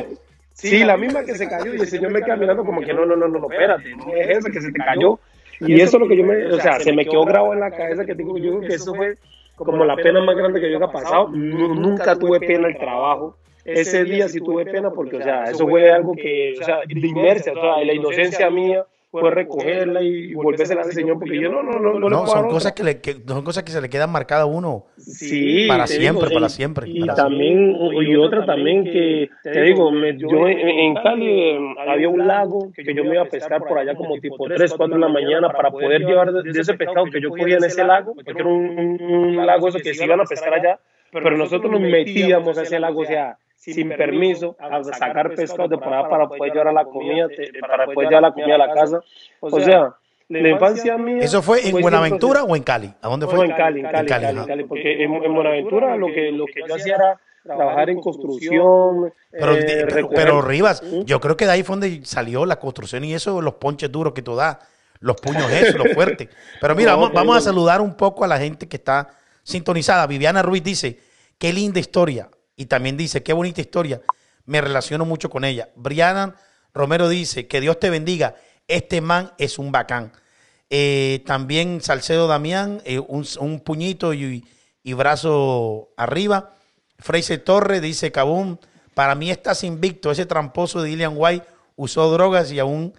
[0.54, 3.06] Sí, la misma que se cayó y el señor me queda mirando como que no,
[3.06, 5.20] no, no, no, no, espérate, no es esa que se te cayó.
[5.62, 7.72] Y eso es lo que yo me, o sea, se me quedó grabado en la
[7.72, 9.18] cabeza que digo, yo creo que eso fue
[9.56, 11.30] como la pena más grande que yo haya pasado.
[11.30, 13.38] Nunca tuve pena el trabajo.
[13.66, 17.08] Ese día sí tuve pena porque, o sea, eso fue algo que, o sea, de
[17.08, 21.64] inmersia, o sea, la inocencia mía fue recogerla y volvérsela al Señor, porque yo no,
[21.64, 24.12] no, no, no, no son cosas que, le, que, son cosas que se le quedan
[24.12, 26.90] marcadas a uno sí, para siempre, digo, para y, siempre.
[26.90, 28.04] Y para también, siempre.
[28.04, 32.94] y otra también que, te digo, me, yo en, en Cali había un lago que
[32.94, 35.72] yo me iba a pescar por allá como tipo 3, 4 de la mañana para
[35.72, 39.02] poder llevar de, de ese pescado que yo cogía en ese lago, porque era un,
[39.02, 40.80] un lago eso que se iban a pescar allá,
[41.12, 45.78] pero nosotros nos metíamos a ese lago, o sea, sin permiso a sacar pescado de
[45.78, 47.28] por allá para poder llevar a la comida,
[47.60, 49.02] para poder llevar la comida a la casa.
[49.42, 49.96] O sea,
[50.30, 51.18] la infancia mía.
[51.22, 52.94] ¿Eso fue en Buenaventura o en Cali?
[53.02, 53.36] ¿A dónde fue?
[53.36, 56.32] Fue en Cali, en Cali, en Cali, en Cali porque en, en Buenaventura lo que,
[56.32, 59.12] lo que yo hacía era trabajar en construcción.
[59.32, 61.02] Pero, eh, pero, pero, Rivas, ¿Mm?
[61.02, 64.14] yo creo que de ahí fue donde salió la construcción y eso, los ponches duros
[64.14, 64.58] que tú das,
[65.00, 66.30] los puños esos, los fuertes.
[66.62, 69.10] Pero mira, no, vamos, vamos a saludar un poco a la gente que está
[69.44, 70.06] sintonizada.
[70.08, 71.00] Viviana Ruiz dice,
[71.38, 72.30] qué linda historia.
[72.60, 74.02] Y también dice, qué bonita historia.
[74.44, 75.70] Me relaciono mucho con ella.
[75.78, 76.36] Brianna
[76.74, 78.36] Romero dice, que Dios te bendiga.
[78.68, 80.12] Este man es un bacán.
[80.70, 84.44] Eh, también Salcedo Damián, eh, un, puñito y,
[84.84, 86.54] brazo arriba.
[86.98, 88.58] Fraser Torres dice, Cabum,
[88.94, 90.12] para mí estás invicto.
[90.12, 92.94] Ese tramposo de Dillian White usó drogas y aún,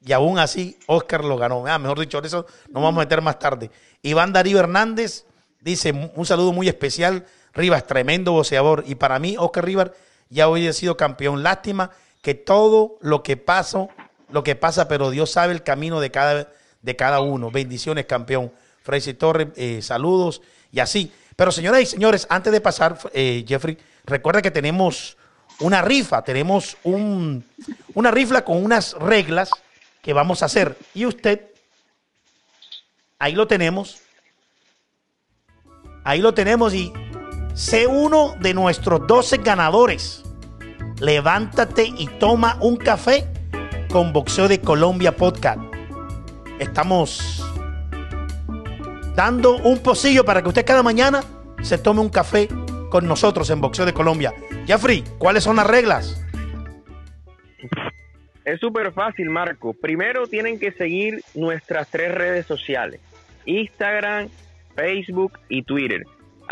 [0.00, 1.66] y aún así Oscar lo ganó.
[1.66, 3.68] Ah, mejor dicho, eso nos vamos a meter más tarde.
[4.00, 5.26] Iván Darío Hernández
[5.60, 8.84] dice, un saludo muy especial Rivas, tremendo boxeador.
[8.86, 9.90] Y para mí, Oscar Rivas
[10.30, 11.42] ya hoy ha sido campeón.
[11.42, 11.90] Lástima
[12.22, 13.88] que todo lo que pasó
[14.32, 16.48] lo que pasa, pero Dios sabe el camino de cada,
[16.80, 17.50] de cada uno.
[17.50, 18.52] Bendiciones, campeón.
[18.82, 21.12] Fraser Torres, eh, saludos y así.
[21.36, 25.16] Pero señoras y señores, antes de pasar, eh, Jeffrey, recuerda que tenemos
[25.60, 27.44] una rifa, tenemos un,
[27.94, 29.50] una rifa con unas reglas
[30.02, 30.76] que vamos a hacer.
[30.94, 31.42] Y usted,
[33.18, 34.00] ahí lo tenemos.
[36.04, 36.92] Ahí lo tenemos y
[37.54, 40.22] sé uno de nuestros 12 ganadores.
[41.00, 43.26] Levántate y toma un café
[43.90, 45.60] con Boxeo de Colombia Podcast.
[46.58, 47.44] Estamos
[49.14, 51.22] dando un pocillo para que usted cada mañana
[51.62, 52.48] se tome un café
[52.90, 54.32] con nosotros en Boxeo de Colombia.
[54.66, 56.18] Jeffrey, ¿cuáles son las reglas?
[58.44, 59.72] Es súper fácil, Marco.
[59.72, 63.00] Primero tienen que seguir nuestras tres redes sociales.
[63.44, 64.28] Instagram,
[64.74, 66.04] Facebook y Twitter.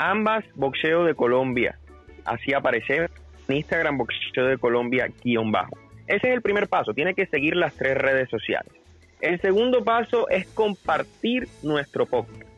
[0.03, 1.79] Ambas Boxeo de Colombia.
[2.25, 3.11] Así aparece
[3.49, 5.77] en Instagram Boxeo de Colombia guion bajo.
[6.07, 6.95] Ese es el primer paso.
[6.95, 8.73] Tiene que seguir las tres redes sociales.
[9.21, 12.49] El segundo paso es compartir nuestro podcast.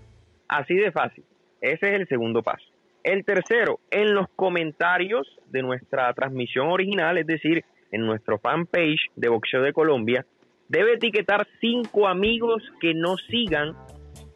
[0.46, 1.24] Así de fácil.
[1.60, 2.64] Ese es el segundo paso.
[3.02, 9.28] El tercero, en los comentarios de nuestra transmisión original, es decir, en nuestro fanpage de
[9.28, 10.24] Boxeo de Colombia,
[10.68, 13.74] debe etiquetar cinco amigos que no sigan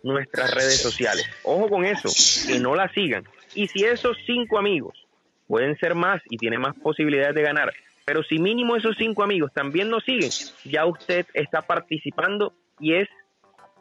[0.06, 1.28] nuestras redes sociales.
[1.42, 2.08] Ojo con eso,
[2.46, 3.24] que no la sigan.
[3.54, 5.06] Y si esos cinco amigos
[5.46, 7.72] pueden ser más y tienen más posibilidades de ganar,
[8.04, 10.30] pero si mínimo esos cinco amigos también nos siguen,
[10.64, 13.08] ya usted está participando y es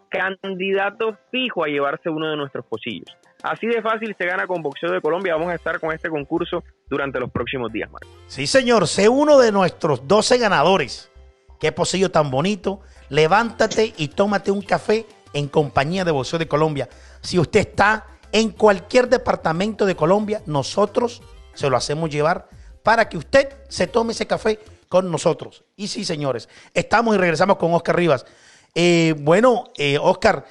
[0.09, 3.15] candidato fijo a llevarse uno de nuestros pocillos.
[3.43, 5.35] Así de fácil se gana con Boxeo de Colombia.
[5.35, 8.07] Vamos a estar con este concurso durante los próximos días, Marco.
[8.27, 8.87] Sí, señor.
[8.87, 11.11] Sé uno de nuestros 12 ganadores.
[11.59, 12.81] Qué pocillo tan bonito.
[13.09, 15.05] Levántate y tómate un café
[15.35, 16.89] en compañía de Boxeo de Colombia.
[17.21, 21.21] Si usted está en cualquier departamento de Colombia, nosotros
[21.53, 22.47] se lo hacemos llevar
[22.81, 25.65] para que usted se tome ese café con nosotros.
[25.75, 28.25] Y sí, señores, estamos y regresamos con Oscar Rivas.
[28.73, 30.45] Eh, bueno, eh, Oscar,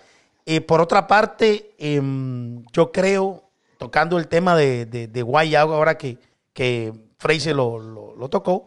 [0.45, 6.19] eh, por otra parte, em, yo creo, tocando el tema de, de, de ahora que,
[6.53, 8.67] que Fraser lo, lo, tocó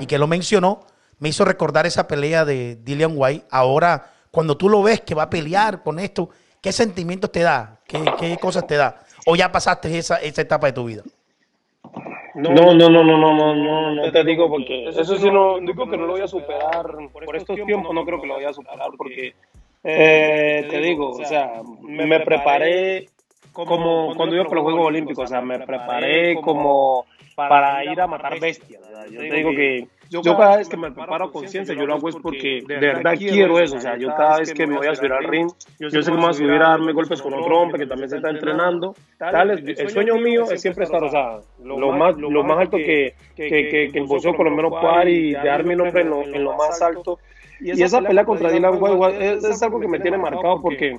[0.00, 0.86] y que lo mencionó,
[1.18, 3.46] me hizo recordar esa pelea de Dillian White.
[3.50, 7.80] Ahora, cuando tú lo ves que va a pelear con esto, ¿qué sentimientos te da?
[7.86, 9.00] ¿Qué, qué cosas te da?
[9.26, 11.02] ¿O ya pasaste esa, esa etapa de tu vida?
[12.34, 15.90] No, no, no, no, no, no, no, no te digo porque eso sí no digo
[15.90, 18.52] que no lo voy a superar por estos tiempos, no creo que lo vaya a
[18.52, 19.34] superar porque
[19.82, 23.08] eh, te digo, o sea, me preparé
[23.52, 28.06] como cuando iba por los Juegos Olímpicos, o sea, me preparé como para ir a
[28.06, 28.82] matar bestias.
[29.10, 32.16] Yo te digo que yo cada vez que me preparo conciencia, yo lo hago es
[32.16, 33.76] porque de verdad quiero eso.
[33.76, 36.16] O sea, yo cada vez que me voy a subir al ring, yo sé que
[36.16, 38.94] me voy a subir a darme golpes con otro hombre que también se está entrenando.
[39.18, 43.14] Tal, el sueño mío es siempre estar, o sea, lo más, lo más alto que,
[43.34, 46.44] que, que, que el boxeo colombiano pueda dar y dar mi nombre en lo, en
[46.44, 47.18] lo más alto
[47.60, 50.96] y esa, pelea contra Dylan White es, algo que me tiene marcado porque,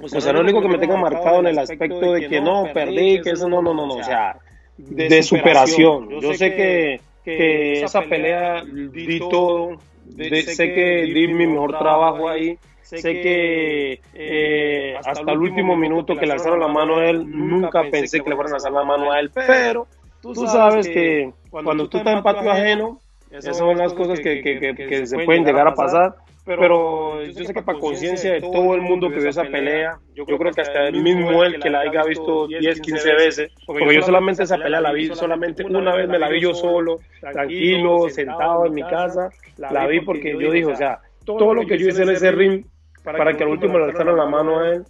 [0.00, 2.40] o sea, no es lo único que me tenga marcado en el aspecto de que
[2.40, 4.36] no, perdí, que eso no, no, no, no, o sea,
[4.78, 6.08] de superación.
[6.20, 9.78] Yo sé que, que esa pelea di todo,
[10.16, 16.26] sé que di mi mejor trabajo ahí, sé que eh, hasta el último minuto que
[16.26, 19.20] lanzaron la mano a él, nunca pensé que le fueran a lanzar la mano a
[19.20, 19.86] él, pero
[20.20, 24.74] tú sabes que cuando tú estás en patio ajeno, esas son las cosas que, que,
[24.74, 26.16] que, se pueden llegar a pasar.
[26.44, 30.26] Pero yo sé que para conciencia de todo el mundo que vio esa pelea, yo
[30.26, 34.02] creo que hasta el mismo él que la haya visto 10, 15 veces, porque yo
[34.02, 38.66] solamente esa pelea la vi, solamente una vez me la vi yo solo, tranquilo, sentado
[38.66, 42.02] en mi casa, la vi porque yo dije, o sea, todo lo que yo hice
[42.02, 42.66] en ese ring
[43.02, 44.84] para que al último le alzaran la mano a él,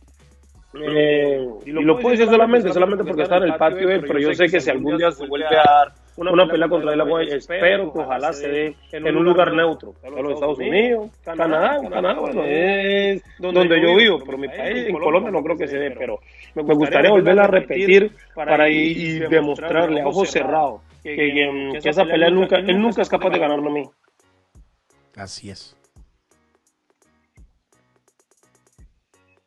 [0.83, 4.35] eh, y lo puedo decir solamente, solamente porque está en el patio él, pero yo
[4.35, 7.93] sé que si algún día se vuelve a dar una, pelea contra el agua, espero
[7.93, 12.45] que ojalá se dé en un lugar neutro, en los Estados Unidos, Canadá, Canadá, bueno,
[12.45, 16.21] es donde yo vivo, pero mi país, en Colombia no creo que se dé, pero
[16.55, 22.31] me gustaría volver a repetir para ir y demostrarle a ojos cerrados que, esa pelea
[22.31, 23.91] nunca, él nunca es capaz de ganarme a mí.
[25.17, 25.77] Así es.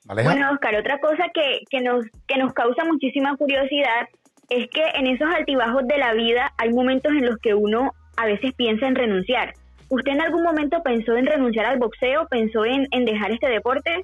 [0.05, 4.07] Bueno, Oscar, otra cosa que, que, nos, que nos causa muchísima curiosidad
[4.49, 8.25] es que en esos altibajos de la vida hay momentos en los que uno a
[8.25, 9.53] veces piensa en renunciar.
[9.89, 12.27] ¿Usted en algún momento pensó en renunciar al boxeo?
[12.27, 14.03] ¿Pensó en, dejar este deporte?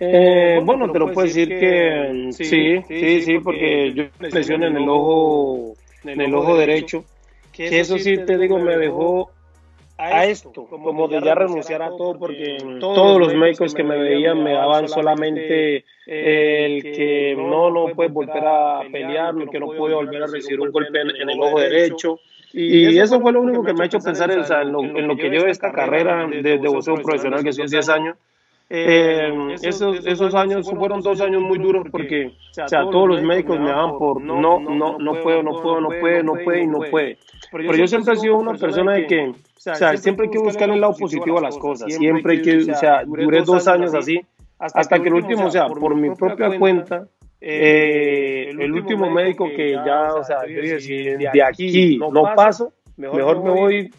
[0.00, 4.88] Eh, bueno, te lo puedo decir que, sí, sí, sí, porque yo lesioné en el
[4.88, 7.04] ojo, en el ojo derecho,
[7.52, 9.30] que eso sí te digo me dejó
[10.12, 14.42] a esto, como de ya renunciar a todo, porque todos los médicos que me veían
[14.42, 20.22] me daban solamente el que no, no puedes volver a pelear, que no puede volver
[20.22, 22.18] a recibir un golpe en, el ojo derecho.
[22.52, 25.46] Y eso fue lo único que me ha hecho pensar en, en, lo, que yo
[25.46, 28.16] esta carrera de, de boxeo profesional, que son 10 años.
[28.70, 33.60] Eh, esos, esos años fueron dos años muy duros porque o sea, todos los médicos
[33.60, 36.80] me daban por no, no, no puedo, no puedo, no puede, no puede y no
[36.90, 37.18] puede.
[37.52, 39.34] Pero yo siempre he sido una persona de que, o
[39.74, 41.92] sea, siempre hay que buscar el lado positivo a las cosas.
[41.92, 44.20] Siempre hay que, o sea, duré dos años así
[44.58, 47.06] hasta que el último, o sea, por mi propia cuenta,
[47.40, 52.72] eh, el último médico que ya, o sea, yo dije, si de aquí no paso,
[52.96, 53.90] mejor me voy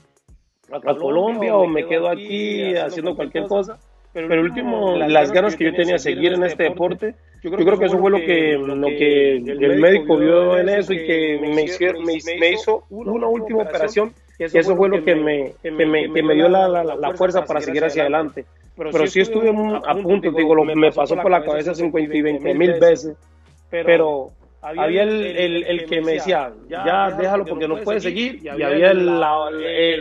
[0.71, 3.77] a Colombia o me quedo aquí haciendo cualquier cosa.
[4.15, 7.77] Pero el último, las ganas que yo tenía de seguir en este deporte, yo creo
[7.77, 11.63] que eso fue lo que, lo que el médico vio en eso y que me,
[11.63, 14.13] hicieron, me, hizo una última operación.
[14.39, 17.83] Y eso fue lo que me, me, me dio la, la, la, fuerza para seguir
[17.83, 18.45] hacia adelante.
[18.77, 22.79] Pero sí estuve a punto, digo, me pasó por la cabeza 50 y 20 mil
[22.79, 23.17] veces,
[23.69, 24.31] pero
[24.65, 29.09] había el, el, que me decía, ya, déjalo porque no puedes seguir, y había el,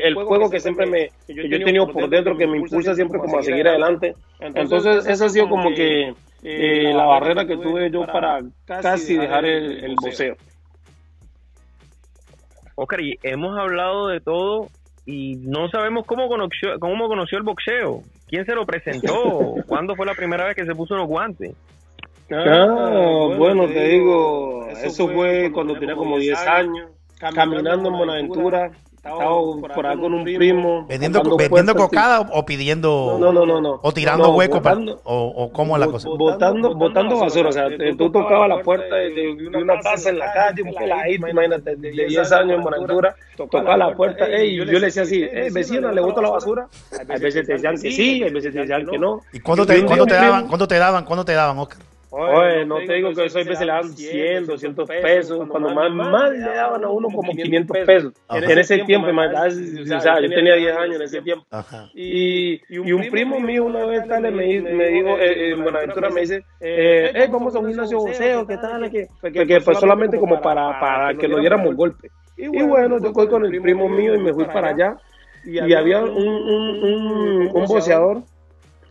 [0.02, 3.18] el, juego que siempre me, que yo he tenido por dentro, que me impulsa siempre
[3.18, 4.14] como a seguir adelante.
[4.40, 9.44] Entonces, esa ha sido como que eh, la barrera que tuve yo para casi dejar
[9.44, 10.36] el, el boxeo.
[12.76, 14.68] Oscar, y hemos hablado de todo
[15.06, 18.02] y no sabemos cómo conoció, cómo conoció el boxeo.
[18.26, 19.54] ¿Quién se lo presentó?
[19.66, 21.54] ¿Cuándo fue la primera vez que se puso unos guantes?
[22.34, 29.28] Ah, bueno, te digo, eso fue cuando tenía como 10 años, caminando en Buenaventura, estaba
[29.74, 30.86] por ahí con un primo.
[30.88, 33.18] ¿Vendiendo, vendiendo cocada o pidiendo.?
[33.20, 33.60] No, no, no.
[33.60, 34.62] no ¿O tirando huecos?
[35.04, 36.08] O, ¿O cómo la cosa?
[36.08, 37.50] Botando, botando basura.
[37.50, 37.68] O sea,
[37.98, 42.32] tú tocabas la puerta de, una casa en la calle, un peladito, imagínate, de 10
[42.32, 46.22] años en Buenaventura, tocaba la puerta, y yo le decía así, eh, vecina, ¿le boto
[46.22, 46.66] la basura?
[46.92, 49.20] A veces te decían que sí, a veces te decían que no.
[49.32, 51.93] ¿Y cuándo te, ¿cuándo te daban, cuándo te daban, cuándo te daban, Oscar?
[52.16, 55.90] Oye, no, te digo que eso a veces le dan 100, 200 pesos, cuando más,
[55.92, 58.12] más le daban a uno como 500 pesos.
[58.30, 61.44] En ese tiempo, o sea, yo tenía 10 años en ese tiempo.
[61.92, 66.20] Y, y un primo mío una vez tal, me, me dijo, eh, en Buenaventura me
[66.20, 68.88] dice, eh, hey, vamos a un gimnasio boxeo, ¿qué tal?
[68.90, 72.10] Que, que, pues solamente como para, para que nos diéramos golpe.
[72.36, 74.96] Y bueno, yo fui con el primo mío y me fui para allá.
[75.44, 78.22] Y había un, un, un, un boxeador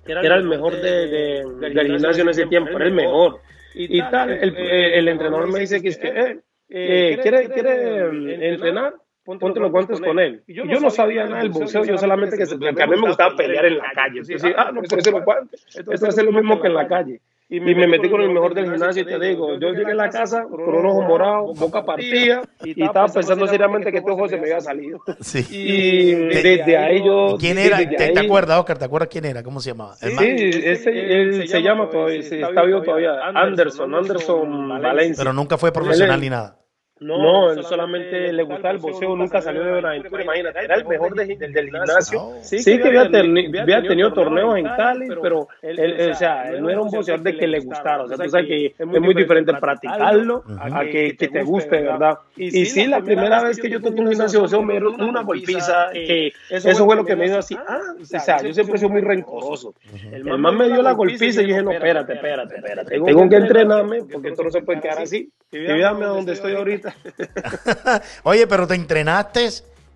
[0.06, 3.40] era el mejor de, del gimnasio en ese tiempo, era el mejor.
[3.76, 6.40] Y, tal, el, el, entrenador me dice que es que, eh,
[6.70, 8.94] eh, ¿quiere, quiere entrenar?
[9.24, 10.44] Ponte los guantes con él.
[10.48, 13.66] Y yo no sabía nada del boxeo, yo solamente que, a mí me gustaba pelear
[13.66, 14.22] en la calle.
[14.58, 15.66] ah, no, por eso los guantes.
[15.76, 17.22] Esto es lo mismo que en la calle.
[17.54, 20.10] Y me, metí con el mejor del gimnasio y te digo, yo llegué a la
[20.10, 24.38] casa con un ojo morado, boca partida, y estaba pensando seriamente que este ojo se
[24.38, 25.00] me había salido.
[25.20, 25.46] Sí.
[25.52, 27.38] Y desde ahí yo...
[27.40, 27.78] ¿Quién era?
[27.78, 28.80] ¿Te, acuerdas, Oscar?
[28.80, 29.44] ¿Te acuerdas quién era?
[29.44, 29.94] ¿Cómo se llamaba?
[29.98, 35.24] sí, ese, él se, llama todavía, está vivo todavía, Anderson, Anderson Valencia.
[35.24, 36.63] Pero nunca fue profesional ni nada.
[37.00, 41.16] No, él solamente le gustaba el boxeo, nunca salió de aventura, imagínate, era el mejor
[41.16, 42.36] del gimnasio.
[42.42, 46.92] Sí, que había, tenido torneos en Cali, pero él, o sea, él no era un
[46.92, 50.86] boxeador de que le gustara, o sea, tú sabes que es muy diferente practicarlo a
[50.86, 52.20] que, que te guste, ¿verdad?
[52.36, 55.24] Y sí, la primera vez que yo toqué un gimnasio de boxeo me dieron una
[55.24, 58.78] golpiza, que eso fue lo que me dio así, ah, o sea, yo siempre he
[58.78, 59.74] sido muy rencoroso.
[60.12, 64.04] El man me dio la golpiza y dije, no, espérate, espérate, espérate, tengo que entrenarme
[64.04, 65.32] porque esto no se puede quedar así.
[65.52, 66.93] Y véame donde estoy ahorita.
[68.24, 69.50] Oye, pero te entrenaste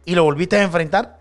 [0.06, 1.18] y lo volviste a enfrentar.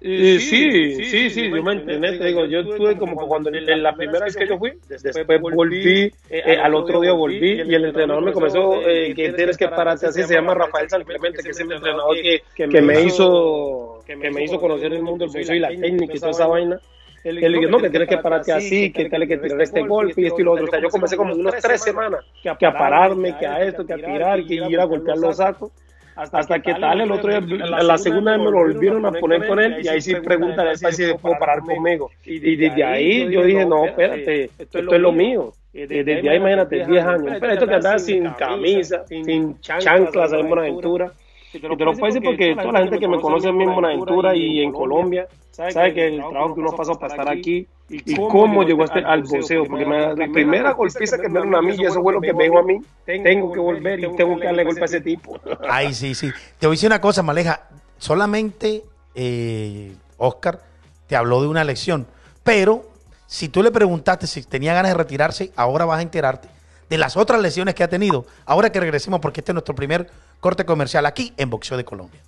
[0.00, 4.26] sí, sí, sí, yo me entrené, te digo, yo estuve como cuando en la primera
[4.26, 8.32] vez que yo fui, después volví, eh, al otro día volví y el entrenador me
[8.32, 11.72] comenzó eh, que tienes que pararte así, se llama Rafael San Clemente, que es el
[11.72, 15.68] entrenador que, que me hizo que me hizo conocer el mundo del boxeo y la
[15.68, 16.78] técnica y toda esa vaina.
[17.24, 20.20] Él le dijo, no, que tienes que pararte así, que tal que tirar este golpe
[20.20, 20.66] y esto y lo otro.
[20.66, 23.94] O sea, yo comencé como unas tres semanas que a pararme, que a esto, que
[23.94, 25.72] a tirar, que ir a golpear los sacos.
[26.16, 29.58] Hasta que tal, el otro día, la segunda vez me lo volvieron a poner con
[29.58, 32.10] él y ahí sí preguntan a si puedo parar conmigo.
[32.24, 35.52] Y desde ahí yo dije, no, espérate, esto es lo mío.
[35.72, 37.36] Desde ahí, imagínate, 10 años.
[37.40, 41.10] Pero esto que andaba sin camisa, sin chanclas en Buenaventura.
[41.54, 44.60] Y te lo puedo decir porque toda la gente que me conoce en Buenaventura y
[44.60, 48.84] en Colombia sabe que el trabajo que uno pasa para estar aquí y cómo llegó
[48.84, 49.64] este, al boxeo.
[49.64, 52.44] Porque la primera golpiza que me dieron a mí, y eso fue lo que me
[52.44, 55.38] dijo a mí, tengo que volver y tengo que darle golpe a ese tipo.
[55.68, 56.30] Ay, sí, sí.
[56.58, 57.68] Te voy a decir una cosa, Maleja.
[57.98, 58.82] Solamente
[59.14, 60.60] eh, Oscar
[61.06, 62.06] te habló de una lección,
[62.42, 62.84] pero
[63.26, 66.53] si tú le preguntaste si tenía ganas de retirarse, ahora vas a enterarte
[66.88, 68.26] de las otras lesiones que ha tenido.
[68.44, 72.20] Ahora que regresemos, porque este es nuestro primer corte comercial aquí en Boxeo de Colombia.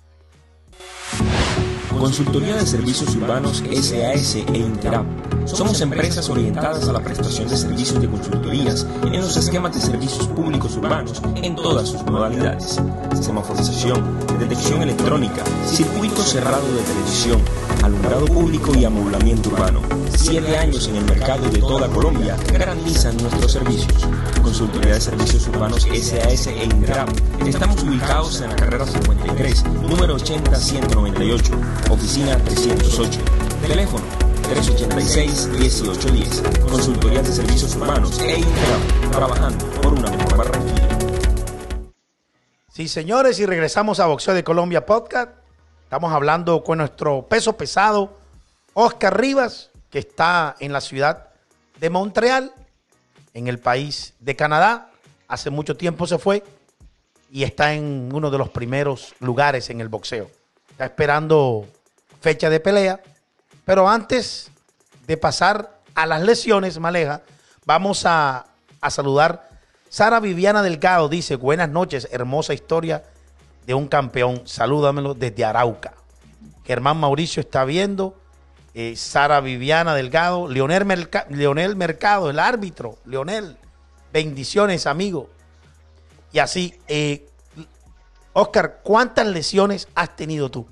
[1.99, 5.05] Consultoría de Servicios Urbanos SAS e Interap.
[5.45, 10.27] Somos empresas orientadas a la prestación de servicios de consultorías en los esquemas de servicios
[10.27, 12.79] públicos urbanos en todas sus modalidades.
[13.19, 14.03] Semaforización,
[14.39, 17.41] detección electrónica, circuito cerrado de televisión,
[17.83, 19.81] alumbrado público y amoblamiento urbano.
[20.15, 24.05] Siete años en el mercado de toda Colombia garantizan nuestros servicios.
[24.43, 27.09] Consultoría de Servicios Urbanos SAS e Interap.
[27.45, 31.51] Estamos ubicados en la carrera 53, número 80-198,
[31.89, 33.19] oficina 308.
[33.67, 34.05] Teléfono
[34.43, 36.69] 386-1810.
[36.69, 39.11] Consultoría de Servicios Urbanos e Interap.
[39.11, 40.87] Trabajando por una mejor Barranquilla.
[42.69, 45.31] Sí, señores, y regresamos a Boxeo de Colombia Podcast.
[45.83, 48.17] Estamos hablando con nuestro peso pesado,
[48.73, 51.29] Oscar Rivas, que está en la ciudad
[51.79, 52.53] de Montreal,
[53.33, 54.91] en el país de Canadá.
[55.27, 56.43] Hace mucho tiempo se fue
[57.31, 60.29] y está en uno de los primeros lugares en el boxeo.
[60.69, 61.67] Está esperando
[62.27, 62.99] fecha de pelea.
[63.63, 64.51] Pero antes
[65.07, 67.21] de pasar a las lesiones, Maleja,
[67.65, 68.47] vamos a,
[68.81, 69.49] a saludar.
[69.87, 73.05] Sara Viviana Delgado dice, buenas noches, hermosa historia
[73.65, 74.41] de un campeón.
[74.45, 75.93] Salúdamelo desde Arauca.
[76.65, 78.19] Germán Mauricio está viendo.
[78.73, 80.49] eh, Sara Viviana Delgado.
[80.49, 82.97] Leonel, Leonel Mercado, el árbitro.
[83.05, 83.55] Leonel,
[84.11, 85.29] bendiciones, amigo.
[86.33, 87.25] Y así, eh,
[88.33, 90.67] Oscar, ¿cuántas lesiones has tenido tú?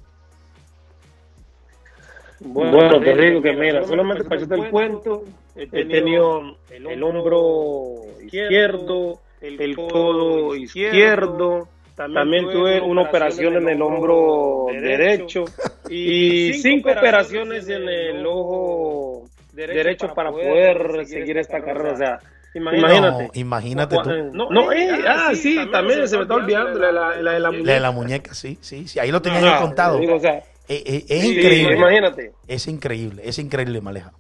[2.40, 5.24] Bueno, te digo que mira, solamente para echarte el cuento,
[5.56, 14.66] he tenido el hombro izquierdo, el codo izquierdo, también tuve una operación en el hombro
[14.72, 15.46] derecho
[15.90, 19.24] y cinco operaciones en el ojo
[19.54, 21.94] derecho para poder seguir esta carrera.
[21.94, 22.20] O sea,
[22.54, 23.24] imagínate.
[23.24, 24.10] No, imagínate tú.
[24.34, 27.40] No, no, eh, ah, sí, también se me está olvidando la, la, la de la
[27.40, 27.74] La muñeca.
[27.74, 29.00] de la muñeca, sí, sí, sí.
[29.00, 29.98] Ahí lo tenía Ah, yo contado.
[30.00, 31.78] digo, o sea, Eh, eh, es sí, increíble.
[31.78, 32.34] Imagínate.
[32.48, 34.12] Es increíble, es increíble, Maleja.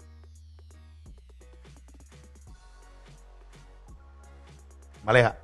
[5.03, 5.37] Maleja.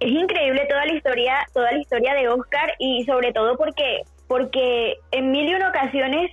[0.00, 4.94] Es increíble toda la historia, toda la historia de Oscar y sobre todo porque, porque
[5.10, 6.30] en mil y una ocasiones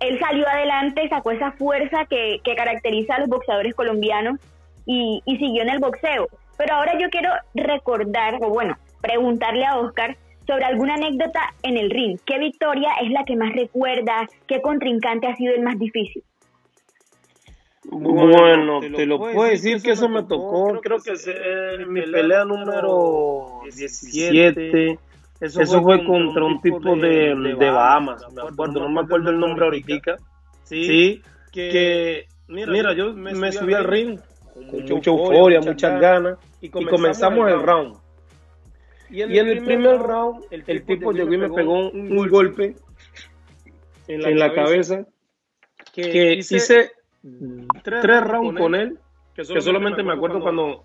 [0.00, 4.38] él salió adelante, sacó esa fuerza que, que caracteriza a los boxeadores colombianos
[4.84, 6.28] y, y siguió en el boxeo.
[6.58, 10.16] Pero ahora yo quiero recordar, o bueno, preguntarle a Oscar
[10.52, 12.18] sobre alguna anécdota en el ring.
[12.26, 14.28] ¿Qué victoria es la que más recuerda?
[14.46, 16.22] ¿Qué contrincante ha sido el más difícil?
[17.84, 22.44] Bueno, te lo puedo decir que eso me tocó, creo que es eh, mi pelea
[22.44, 24.98] número 17.
[25.40, 29.64] Eso fue contra un tipo de, de Bahamas, me acuerdo, no me acuerdo el nombre
[29.64, 30.16] ahorita.
[30.62, 34.20] Sí, que mira, yo me subí al ring
[34.54, 38.01] con mucha euforia, muchas ganas y comenzamos el round.
[39.12, 42.74] Y en el primer round, el tipo llegó y me pegó un golpe
[44.08, 45.06] en la cabeza
[45.92, 46.92] que hice
[47.82, 48.98] tres rounds con él,
[49.34, 50.84] que solamente me acuerdo cuando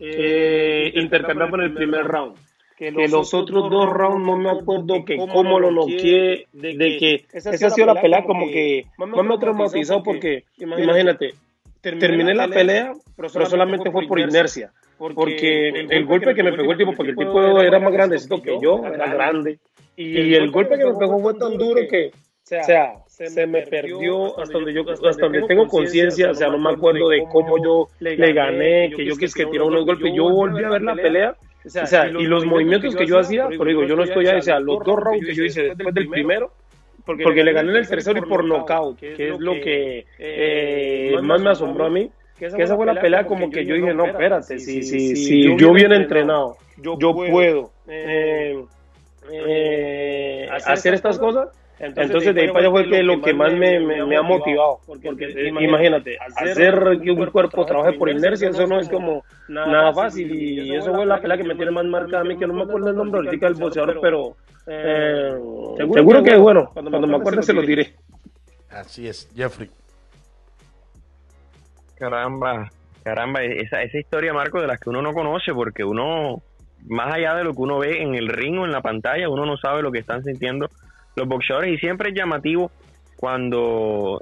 [0.00, 2.36] eh, intercambiamos en el primer round.
[2.76, 7.50] Que los otros dos rounds no me acuerdo que cómo lo noqueé, de que esa
[7.50, 11.34] ha sido la pelea como que más me ha traumatizado porque, imagínate,
[11.80, 14.72] terminé la pelea, pero solamente fue por inercia.
[14.98, 18.58] Porque el golpe que me pegó el tipo, porque el tipo era más grandecito que
[18.60, 19.58] yo, era grande.
[19.96, 24.38] Y el golpe que me pegó fue tan duro que, o sea, se me perdió
[24.38, 27.88] hasta donde yo hasta donde tengo conciencia, o sea, no me acuerdo de cómo yo
[28.00, 31.36] le gané, que yo quise que tiró unos golpes, yo volví a ver la pelea,
[31.64, 34.42] o sea, y los movimientos que yo hacía, pero digo, yo no estoy ahí, o
[34.42, 36.52] sea, los dos rounds que yo hice después del primero,
[37.04, 41.40] porque le gané en el tercero y por nocaut, que es lo que eh, más
[41.40, 44.58] me asombró a mí, que esa fue la pelea como que yo dije, no, espérate,
[44.58, 48.64] si, si, si yo bien entrenado, yo puedo eh,
[49.30, 51.48] eh, hacer estas cosas,
[51.80, 54.80] entonces, de ahí para allá fue que lo que más me, me, me ha motivado.
[54.86, 55.10] Porque,
[55.60, 60.34] imagínate, hacer que un cuerpo trabaje por inercia, eso no es como nada fácil.
[60.34, 62.62] Y eso fue la pelea que me tiene más marcada a mí, que no me
[62.62, 64.36] acuerdo el nombre ahorita del boxeador, pero
[64.66, 65.34] eh,
[65.94, 67.94] seguro que bueno, cuando me acuerde se lo diré.
[68.70, 69.70] Así es, Jeffrey.
[71.98, 72.70] Caramba,
[73.02, 76.42] caramba, esa, esa historia, Marco, de las que uno no conoce, porque uno,
[76.88, 79.44] más allá de lo que uno ve en el ring o en la pantalla, uno
[79.46, 80.68] no sabe lo que están sintiendo
[81.16, 82.70] los boxeadores y siempre es llamativo
[83.16, 84.20] cuando,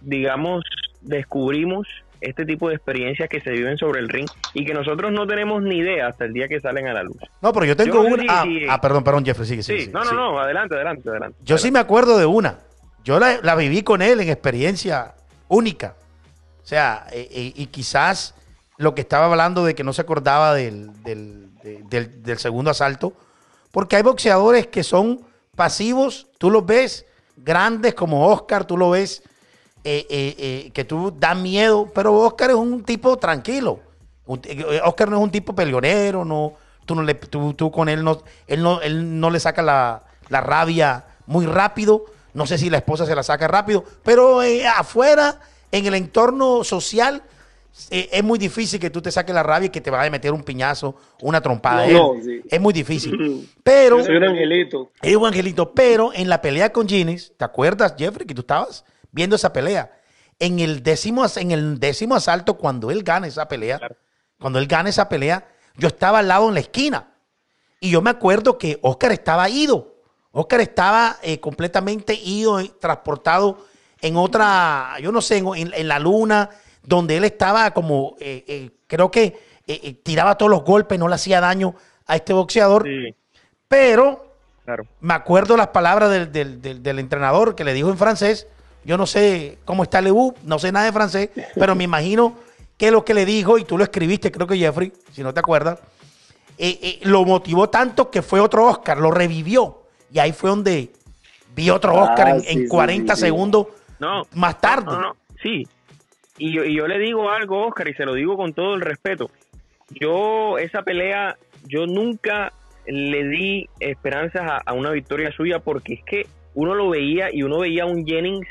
[0.00, 0.64] digamos,
[1.02, 1.86] descubrimos
[2.20, 5.62] este tipo de experiencias que se viven sobre el ring y que nosotros no tenemos
[5.62, 7.18] ni idea hasta el día que salen a la luz.
[7.42, 8.22] No, pero yo tengo Yo una.
[8.22, 9.78] si- ah, si- ah, perdón, perdón, Jeffrey, sigue, sigue.
[9.80, 11.38] Sí, sigue, no, no, no, adelante, adelante, adelante.
[11.44, 12.60] Yo sí me acuerdo de una.
[13.04, 15.12] Yo la, la viví con él en experiencia
[15.48, 15.94] única.
[16.64, 18.34] O sea, eh, eh, y quizás
[18.78, 23.12] lo que estaba hablando de que no se acordaba del, del, de- del- segundo asalto,
[23.70, 25.20] porque hay boxeadores que son
[25.54, 27.04] pasivos, tú los ves
[27.36, 29.22] grandes como Oscar, tú lo ves,
[29.84, 33.80] eh, que tú da miedo, pero Oscar es un tipo tranquilo.
[34.84, 36.54] Oscar no es un tipo peleonero, no,
[36.86, 40.02] tú, no le, tú, tú con él no, él no, él no le saca la,
[40.30, 42.06] la rabia muy rápido.
[42.32, 44.40] No sé si la esposa se la saca rápido, pero
[44.76, 45.38] afuera,
[45.78, 47.22] en el entorno social,
[47.90, 50.10] eh, es muy difícil que tú te saques la rabia y que te vaya a
[50.10, 51.86] meter un piñazo, una trompada.
[51.86, 52.40] No, Él- no, sí.
[52.48, 53.50] Es muy difícil.
[53.64, 54.90] Pero Yo soy un angelito.
[55.02, 58.84] es un angelito, pero en la pelea con Ginis, ¿te acuerdas, Jeffrey, que tú estabas
[59.10, 59.90] viendo esa pelea?
[60.38, 63.80] En el décimo, en el décimo asalto, cuando él gana esa pelea,
[64.38, 67.14] cuando él gana esa pelea, yo estaba al lado en la esquina.
[67.80, 69.96] Y yo me acuerdo que Oscar estaba ido.
[70.30, 73.64] Oscar estaba eh, completamente ido, eh, transportado
[74.06, 76.50] en otra, yo no sé, en, en- la luna,
[76.82, 81.14] donde él estaba como, eh, eh, creo que eh, tiraba todos los golpes, no le
[81.14, 81.74] hacía daño
[82.06, 82.84] a este boxeador.
[82.84, 83.14] Sí,
[83.66, 84.26] Pero
[84.64, 84.84] claro.
[85.00, 88.46] me acuerdo las palabras del, del- del- del entrenador que le dijo en francés.
[88.84, 92.36] Yo no sé cómo está Lebu, no sé nada de francés, pero me imagino
[92.76, 95.40] que lo que le dijo, y tú lo escribiste, creo que Jeffrey, si no te
[95.40, 95.78] acuerdas,
[97.02, 99.84] lo motivó tanto que fue otro Oscar, lo revivió.
[100.12, 100.90] Y ahí fue donde
[101.56, 103.26] vi otro Ah, Oscar en, sí, en sí, 40 sí, sí.
[103.26, 103.66] segundos
[103.98, 104.86] No, más tarde.
[104.86, 105.64] No, no, sí.
[106.38, 108.80] Y yo, y yo le digo algo, Oscar, y se lo digo con todo el
[108.80, 109.30] respeto.
[109.90, 111.36] Yo, esa pelea,
[111.66, 112.52] yo nunca
[112.86, 117.42] le di esperanzas a, a una victoria suya porque es que uno lo veía y
[117.42, 118.48] uno veía a un Jennings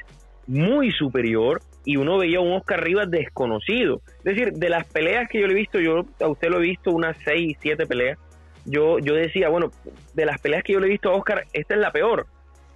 [0.47, 4.01] muy superior y uno veía a un Oscar Rivas desconocido.
[4.19, 6.63] Es decir, de las peleas que yo le he visto, yo a usted lo he
[6.63, 8.17] visto unas 6, 7 peleas,
[8.65, 9.71] yo, yo decía, bueno,
[10.13, 12.27] de las peleas que yo le he visto a Oscar, esta es la peor.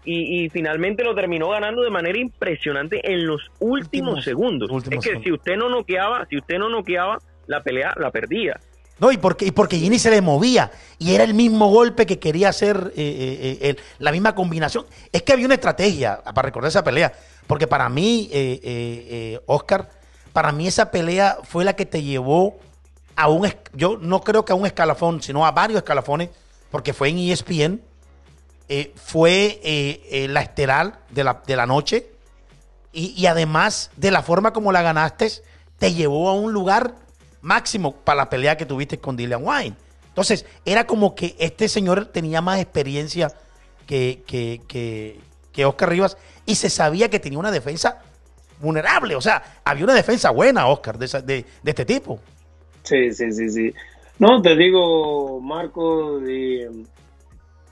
[0.09, 4.71] Y, y finalmente lo terminó ganando de manera impresionante en los últimos, Últimos- segundos.
[4.71, 5.23] últimos es que segundos.
[5.25, 8.57] si usted no noqueaba, si usted no noqueaba, la pelea la perdía.
[8.99, 10.71] No, y porque, y porque Ginny se le movía.
[10.97, 14.85] Y era el mismo golpe que quería hacer, eh, eh, eh, el- la misma combinación.
[15.11, 17.11] Es que había una estrategia para recordar esa pelea.
[17.45, 19.89] Porque para mí, eh, eh, Oscar,
[20.31, 22.57] para mí esa pelea fue la que te llevó
[23.17, 26.29] a un, yo no creo que a un escalafón, sino a varios escalafones,
[26.71, 27.81] porque fue en ESPN,
[28.69, 32.09] eh, fue eh, eh, la estelar de la, de la noche,
[32.93, 35.29] y, además de la forma como la ganaste,
[35.77, 36.95] te llevó a un lugar
[37.41, 39.75] máximo para la pelea que tuviste con Dillian Wine.
[40.07, 43.31] Entonces, era como que este señor tenía más experiencia
[43.85, 45.19] que, que, que,
[45.51, 48.01] que Oscar Rivas y se sabía que tenía una defensa
[48.59, 49.15] vulnerable.
[49.15, 52.19] O sea, había una defensa buena, Oscar, de, de, de este tipo.
[52.81, 53.73] Sí, sí, sí, sí.
[54.17, 56.65] No, te digo, Marco, y,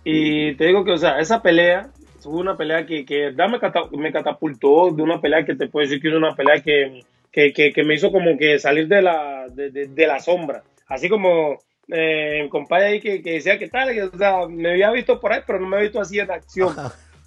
[0.05, 1.89] y te digo que, o sea, esa pelea
[2.21, 6.01] fue una pelea que, que me, me catapultó de una pelea que te puedo decir
[6.01, 9.47] que es una pelea que, que, que, que me hizo como que salir de la,
[9.49, 10.63] de, de- de la sombra.
[10.87, 11.59] Así como
[11.91, 15.33] eh, compadre ahí que, que decía que tal, que, o sea, me había visto por
[15.33, 16.75] ahí, pero no me había visto así en acción.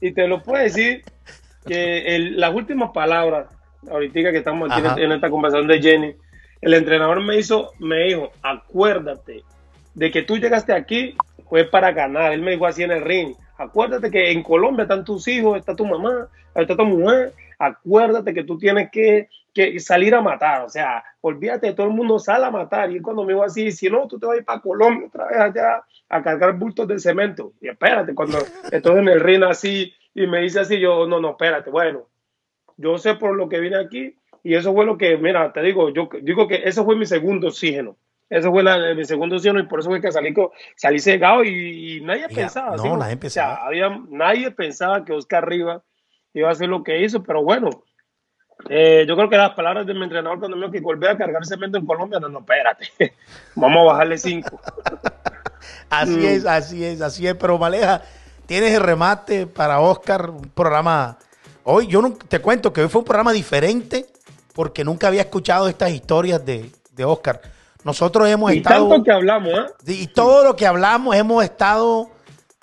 [0.00, 1.02] Y te lo puedo decir
[1.66, 3.46] que el- las últimas palabras,
[3.90, 6.14] ahorita que estamos aquí en, en esta conversación de Jenny,
[6.60, 9.42] el entrenador me hizo, me dijo, acuérdate
[9.94, 11.14] de que tú llegaste aquí
[11.48, 12.32] fue para ganar.
[12.32, 13.34] Él me dijo así en el ring.
[13.56, 17.32] Acuérdate que en Colombia están tus hijos, está tu mamá, está tu mujer.
[17.58, 19.28] Acuérdate que tú tienes que,
[19.78, 20.64] salir a matar.
[20.64, 22.92] O sea, olvídate, todo el mundo sale a matar.
[22.92, 25.26] Y cuando me dijo así, si no, tú te vas a ir para Colombia otra
[25.26, 27.52] vez allá a cargar bultos de cemento.
[27.60, 28.38] Y espérate, cuando
[28.70, 32.06] estoy en el ring así y me dice así, yo, no, no, espérate, bueno,
[32.76, 35.90] yo sé por lo que vine aquí y eso fue lo que, mira, te digo,
[35.90, 37.96] yo digo que eso fue mi segundo oxígeno.
[38.30, 40.34] Eso fue la- mi segundo oxígeno y por eso fue que salí,
[40.76, 42.76] salí cegado y, y nadie pensaba.
[42.76, 42.88] no, ¿sí?
[42.88, 43.66] nadie O sea, pensaba.
[43.66, 45.82] había, nadie pensaba que Oscar Rivas
[46.34, 47.70] iba a hacer lo que hizo, pero bueno,
[48.68, 51.16] eh, yo creo que las palabras de mi entrenador cuando me dijo que volver a
[51.16, 52.88] cargar cemento en Colombia, no, no, espérate,
[53.54, 54.60] vamos a bajarle cinco.
[55.90, 56.24] Así Mm.
[56.24, 57.34] es, así es, así es.
[57.34, 58.02] Pero Maleja,
[58.46, 61.18] tienes el remate para Oscar, un programa.
[61.64, 64.06] Hoy yo no, te cuento que hoy fue un programa diferente
[64.54, 67.40] porque nunca había escuchado estas historias de, de Oscar.
[67.88, 68.86] Nosotros hemos Y estado.
[68.86, 69.64] tanto que hablamos, ¿eh?
[69.94, 72.10] Y todo lo que hablamos, hemos estado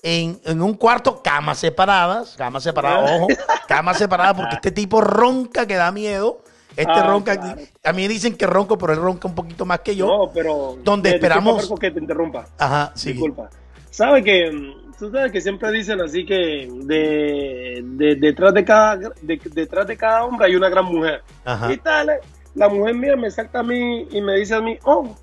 [0.03, 3.27] en, en un cuarto, camas separadas, camas separadas, ojo,
[3.67, 6.41] camas separadas, porque este tipo ronca que da miedo.
[6.77, 7.59] Este Ah, ronca, claro.
[7.85, 10.05] a mí dicen que ronco, pero él ronca un poquito más que yo.
[10.05, 10.77] No, pero.
[10.83, 12.45] Donde disculpa, esperamos- Marco, que te interrumpa.
[12.59, 13.13] Ajá, sí.
[13.13, 13.49] Disculpa.
[13.89, 14.51] Sabe que.
[14.51, 19.85] mm, Tú sabes que siempre dicen así que de, de- detrás, de cada, de- detrás
[19.87, 21.21] de cada hombre hay una gran mujer.
[21.43, 21.73] Ajá.
[21.73, 22.19] Y tal, eh,
[22.55, 25.15] la mujer mía me salta a mí y me dice a mí, oh,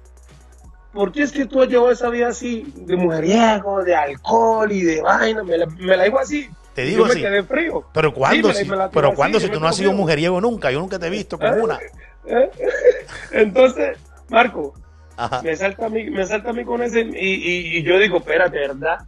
[0.92, 4.82] ¿por qué es que tú has llevado esa vida así de mujeriego, de alcohol y
[4.82, 5.42] de vaina?
[5.42, 6.48] Me la, me la digo así.
[6.74, 7.22] Te digo yo así.
[7.22, 7.84] me quedé frío.
[7.92, 10.98] Pero cuando, Sí, si, pero cuando si tú no has sido mujeriego nunca, yo nunca
[10.98, 11.78] te he visto con una.
[12.24, 12.50] ¿Eh?
[13.32, 14.74] Entonces, Marco,
[15.16, 15.42] Ajá.
[15.42, 18.18] me salta a mí, me salta a mí con ese y, y- y yo digo,
[18.18, 18.98] espérate, ¿verdad?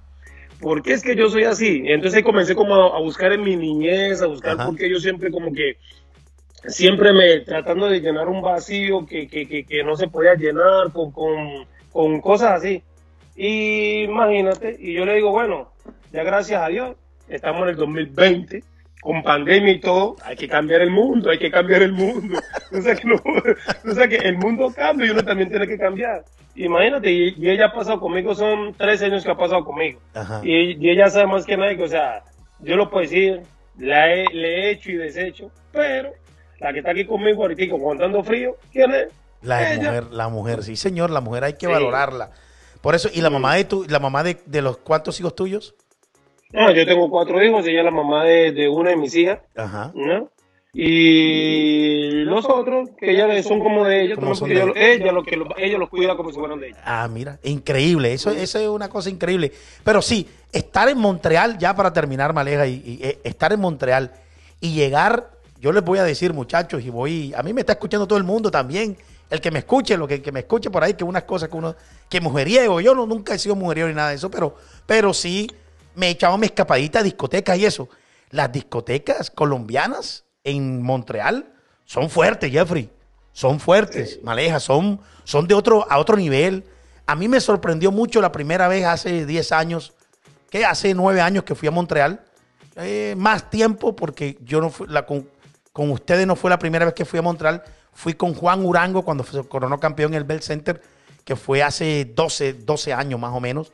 [0.61, 1.83] ¿por qué es que yo soy así?
[1.85, 4.67] Entonces comencé como a, buscar en mi niñez, a buscar Ajá.
[4.67, 5.77] por qué yo siempre como que
[6.67, 10.93] siempre me tratando de llenar un vacío que, que, que, que no se podía llenar
[10.93, 12.83] con, con, con cosas así.
[13.37, 15.73] Y imagínate, y yo le digo, bueno,
[16.13, 16.97] ya gracias a Dios,
[17.29, 18.63] estamos en el 2020,
[19.01, 22.39] con pandemia y todo, hay que cambiar el mundo, hay que cambiar el mundo.
[22.73, 25.79] O sea que, no, o sea que el mundo cambia y uno también tiene que
[25.79, 26.25] cambiar.
[26.57, 30.01] Imagínate, y, y ella ha pasado conmigo, son tres años que ha pasado conmigo.
[30.43, 32.25] Y, y ella sabe más que nadie que, o sea,
[32.61, 33.43] yo lo puedo decir,
[33.79, 36.13] la he, le he hecho y deshecho, pero
[36.65, 39.09] la que está aquí conmigo ahorita aguantando frío, ¿quién es?
[39.43, 39.83] La Ella.
[39.91, 41.73] mujer, la mujer, sí, señor, la mujer hay que Sí.
[41.73, 42.31] valorarla.
[42.81, 45.75] Por eso, ¿y la mamá de tu, la mamá de, de los cuántos hijos tuyos?
[46.53, 49.41] No, yo tengo cuatro hijos, ella es la mamá de, de una de mis hijas,
[49.57, 49.91] Ajá.
[49.95, 50.31] ¿no?
[50.73, 55.13] Y los otros, que ya son como de ella, Como también son de ella, ella,
[55.13, 56.79] lo que ella los cuida como si fueran de ella.
[56.85, 58.13] Ah, mira, increíble.
[58.13, 59.53] Eso, eso es una cosa increíble.
[59.85, 64.13] Pero sí, estar en Montreal, ya para terminar, Maleja, y, y, eh, estar en Montreal
[64.61, 65.31] y llegar,
[65.65, 68.25] yo les voy a decir, muchachos, y voy, a mí me está escuchando todo el
[68.25, 68.99] mundo también.
[69.31, 71.57] El que me escuche, lo que, que me escuche por ahí, que unas cosas que
[71.57, 71.75] uno,
[72.07, 75.51] que mujeriego, yo no, nunca he sido mujeriego ni nada de eso, pero, pero sí
[75.95, 77.89] me he echado mi escapadita a discotecas y eso.
[78.29, 81.51] Las discotecas colombianas en Montreal
[81.87, 82.91] son fuertes, Jeffrey.
[83.33, 86.63] Son fuertes, Maleja, son, son de otro, a otro nivel.
[87.07, 89.95] A mí me sorprendió mucho la primera vez hace 10 años,
[90.51, 92.23] que hace 9 años que fui a Montreal.
[92.77, 95.27] Eh, más tiempo porque yo no fui, la, con,
[95.75, 97.65] con ustedes no fue la primera vez que fui a Montreal.
[97.93, 100.81] Fui con Juan Urango cuando se coronó campeón en el Bell Center,
[101.25, 103.73] que fue hace 12, 12 años más o menos.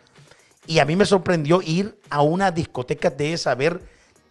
[0.66, 3.82] Y a mí me sorprendió ir a una discoteca de esa, ver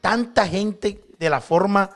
[0.01, 1.91] tanta gente de la forma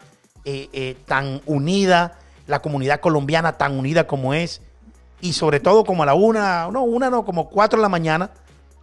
[0.45, 4.61] eh, eh, tan unida, la comunidad colombiana tan unida como es,
[5.21, 8.29] y sobre todo como a la una, no, una no, como cuatro de la mañana,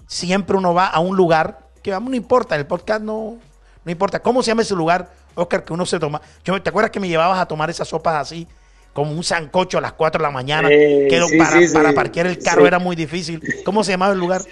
[0.09, 3.39] siempre uno va a un lugar que no importa, el podcast no,
[3.85, 4.21] no importa.
[4.21, 6.21] ¿Cómo se llama ese lugar, Oscar, que uno se toma?
[6.45, 8.47] Yo, ¿Te acuerdas que me llevabas a tomar esas sopas así?
[8.93, 10.69] Como un sancocho a las 4 de la mañana.
[10.71, 12.67] Eh, que sí, para, sí, para parquear el carro Sí.
[12.67, 13.41] era muy difícil.
[13.65, 14.43] ¿Cómo se llamaba el lugar?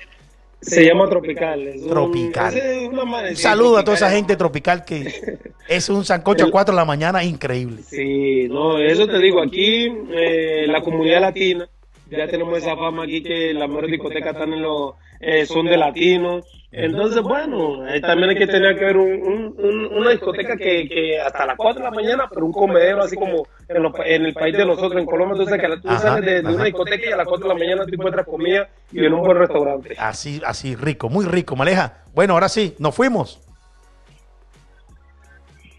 [0.61, 1.67] Se llama Tropical.
[1.69, 2.57] es un- Tropical.
[2.57, 5.03] es Un saludo a toda esa gente tropical que
[5.69, 7.83] es un sancocho a El- 4 de la mañana increíble.
[7.83, 11.69] Sí, no, eso te digo, aquí eh, la comunidad latina,
[12.11, 15.77] ya tenemos esa fama aquí que las mejores discotecas están en los, eh, son de
[15.77, 16.45] latinos.
[16.73, 19.55] Entonces, bueno, ahí también hay que tener que ver un-
[19.99, 23.47] una discoteca que, que hasta las 4 de la mañana, pero un comedero así como
[23.69, 26.43] en, pa- en el país de nosotros, en Colombia, tú sabes que tú Ajá, sales
[26.45, 29.13] de, una discoteca y a las 4 de la mañana tú encuentras comida y en
[29.13, 29.95] un buen restaurante.
[29.99, 31.99] Así, así rico, muy rico, Maleja.
[32.15, 33.41] Bueno, ahora sí, nos fuimos.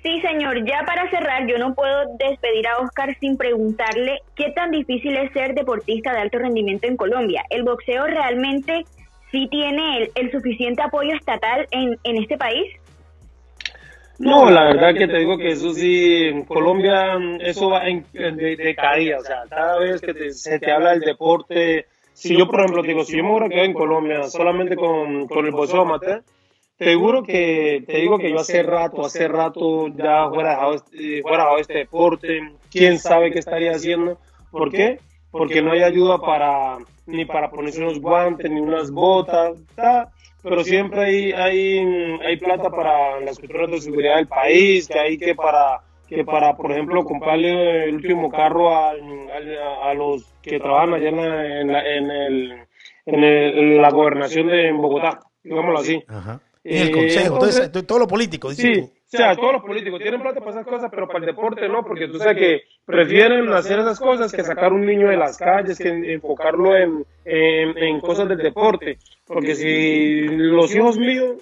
[0.02, 0.66] Sí, señor.
[0.66, 5.32] Ya para cerrar, yo no puedo despedir a Oscar sin preguntarle qué tan difícil es
[5.34, 7.44] ser deportista de alto rendimiento en Colombia.
[7.50, 8.86] ¿El boxeo realmente
[9.32, 12.66] sí tiene el, el suficiente apoyo estatal en, en este país?
[14.20, 18.36] No, la verdad que te digo que eso sí, en Colombia eso va en, en
[18.36, 22.38] de, de caída, o sea, cada vez que te- se te habla del deporte, si
[22.38, 25.46] yo por ejemplo te digo, si yo me hubiera quedado en Colombia solamente con, con
[25.46, 26.22] el boxeo amateur,
[26.78, 31.22] te juro que, te digo que yo hace rato, hace rato ya fuera dejado, este-
[31.22, 34.20] fuera dejado este deporte, quién sabe qué estaría haciendo,
[34.52, 35.00] ¿por qué?
[35.32, 40.12] Porque no hay ayuda para, ni para ponerse unos guantes, ni unas botas, ta,
[40.44, 41.80] pero siempre hay, hay,
[42.26, 46.56] hay plata para las estructuras de seguridad del país, que hay que para, que para
[46.56, 49.30] por ejemplo, comprarle el último carro al-
[49.84, 52.52] a, los que trabajan allá en la, en la, en el,
[53.06, 56.02] en el- en la gobernación de Bogotá, digámoslo así.
[56.08, 56.40] Ajá.
[56.64, 58.92] Y el Eh, consejo, entonces- to- todo lo político, dices Sí, tú.
[59.12, 61.84] O sea, todos los políticos tienen plata para esas cosas, pero para el deporte no,
[61.84, 65.80] porque tú sabes que prefieren hacer esas cosas que sacar un niño de las calles,
[65.80, 69.00] que enfocarlo en, en, cosas del deporte.
[69.26, 71.38] Porque si los hijos míos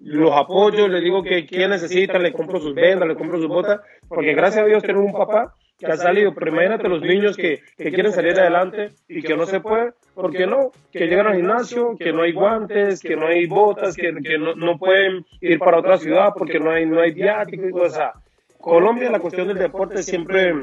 [0.00, 3.80] los apoyo, les digo que quien necesita, le compro sus vendas, le compro sus botas,
[4.08, 7.62] porque gracias a Dios tengo un papá que ha salido, pero imagínate los niños que,
[7.76, 10.70] que quieren salir adelante y que no se puede, ¿por qué no?
[10.92, 14.78] Que llegan al gimnasio, que no hay guantes, que no hay botas, que, no, no
[14.78, 17.92] pueden ir para otra ciudad porque no hay, no hay viático y cosas.
[17.92, 18.12] O sea,
[18.58, 20.54] Colombia, la cuestión del deporte siempre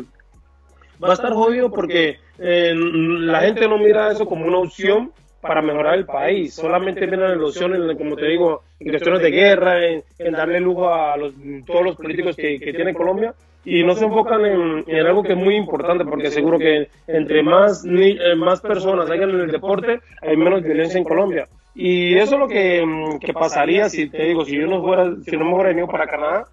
[1.04, 5.62] va a estar jodido porque eh, la gente no mira eso como una opción para
[5.62, 6.54] mejorar el país.
[6.54, 10.60] Solamente miran la opción, en, como te digo, en cuestiones de guerra, en, en darle
[10.60, 11.34] lujo a los,
[11.66, 13.34] todos los políticos que, que tiene Colombia
[13.64, 17.44] y no se enfocan en, en algo que es muy importante porque seguro que entre
[17.44, 21.48] más, ni- eh, más personas hagan en el deporte, hay menos violencia en Colombia.
[21.76, 25.14] Y eso es lo que, mm, que pasaría si te digo, si yo no fuera,
[25.26, 26.46] si no me hubiera venido para Canadá,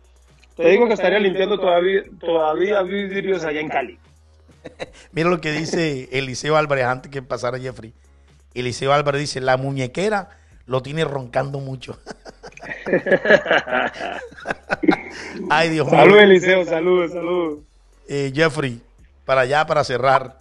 [0.57, 3.99] te digo que estaría limpiando todavía, todavía vidrios allá en Cali.
[5.13, 7.93] Mira lo que dice Eliseo Álvarez antes que pasara Jeffrey.
[8.55, 10.31] Eliseo Álvarez dice, la muñequera
[10.69, 11.99] lo tiene roncando mucho.
[15.51, 15.99] Ay, Dios mío.
[15.99, 17.59] Saludos, Eliseo, saludos, saludos.
[18.09, 18.81] Eh, Jeffrey,
[19.25, 20.39] para allá, para cerrar.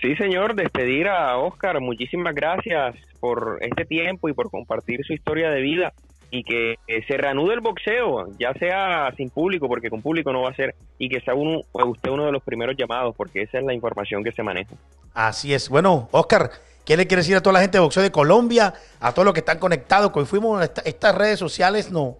[0.00, 1.80] Sí, señor, despedir a Oscar.
[1.80, 5.92] Muchísimas gracias por este tiempo y por compartir su historia de vida
[6.30, 6.76] y que
[7.06, 10.74] se reanude el boxeo, ya sea sin público, porque con público no va a ser,
[10.98, 14.22] y que sea uno, usted uno de los primeros llamados, porque esa es la información
[14.22, 14.74] que se maneja.
[15.14, 15.70] Así es.
[15.70, 16.50] Bueno, Oscar,
[16.88, 19.34] ¿qué le quiere decir a toda la gente de boxeo de Colombia, a todos los
[19.34, 20.10] que están conectados?
[20.10, 22.16] Que hoy fuimos, esta- estas redes sociales no,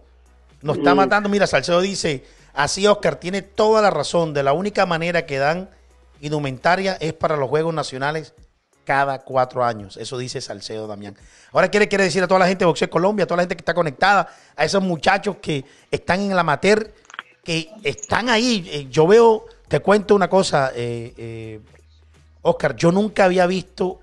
[0.61, 0.97] nos está Mm.
[0.97, 1.27] matando.
[1.27, 5.71] Mira, Salcedo dice, así Oscar tiene toda la razón, de la única manera que dan
[6.21, 8.35] indumentaria es para los Juegos Nacionales
[8.85, 9.97] cada cuatro años.
[9.97, 11.17] Eso dice Salcedo Damián.
[11.51, 13.37] Ahora, ¿qué le quiere decir a toda la gente de Boxeo de Colombia, a toda
[13.37, 16.93] la gente que está conectada, a esos muchachos que están en el amateur,
[17.43, 18.69] que están ahí?
[18.71, 21.59] Eh, yo veo, te cuento una cosa, eh, eh,
[22.43, 24.01] Oscar, yo nunca había visto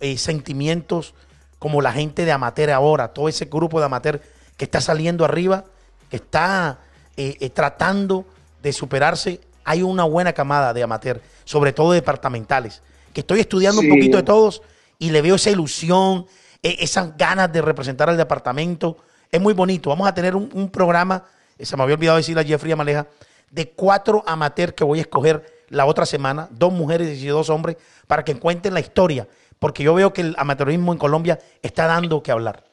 [0.00, 1.14] eh, sentimientos
[1.58, 4.20] como la gente de amateur ahora, todo ese grupo de amateur
[4.56, 5.64] que está saliendo arriba,
[6.10, 6.78] que está
[7.16, 8.24] eh, eh, tratando
[8.62, 9.40] de superarse.
[9.64, 12.80] Hay una buena camada de amateur, sobre todo departamentales,
[13.12, 14.62] que estoy estudiando un poquito de todos
[14.98, 16.26] y le veo esa ilusión,
[16.62, 18.96] esas ganas de representar al departamento.
[19.30, 19.90] Es muy bonito.
[19.90, 21.24] Vamos a tener un, un programa,
[21.58, 23.06] se me había olvidado decirle a Jeffrey Amaleja,
[23.50, 27.76] de cuatro amateurs que voy a escoger la otra semana, dos mujeres y dos hombres,
[28.06, 29.28] para que cuenten la historia,
[29.58, 32.64] porque yo veo que el amateurismo en Colombia está dando que hablar.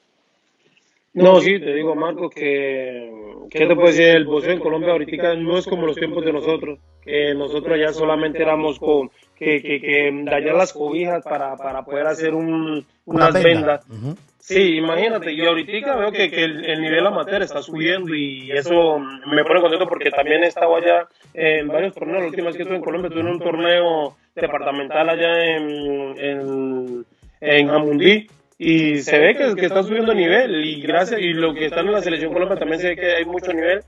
[1.13, 3.09] No, sí, te digo, Marcos, que,
[3.49, 4.07] ¿qué te puedo decir?
[4.07, 7.93] El boxeo en Colombia ahorita no es como los tiempos de nosotros, que nosotros ya
[7.93, 13.29] solamente éramos con, que, que, que dañar las cobijas para, para poder hacer un, Una
[13.29, 13.49] unas venda.
[13.49, 13.85] vendas.
[13.89, 14.15] Ujú.
[14.47, 18.99] Sí, imagínate, y ahorita veo que, que el, el nivel amateur está subiendo y eso
[18.99, 22.61] me pone contento porque también he estado allá en varios torneos, la última vez que
[22.61, 27.05] estuve en Colombia tuve un torneo departamental allá en, en,
[27.41, 28.27] en Jamundí
[28.59, 31.91] y se ve que, que está subiendo nivel y gracias y lo que está en
[31.91, 33.81] la selección Colombia también se ve que hay mucho nivel.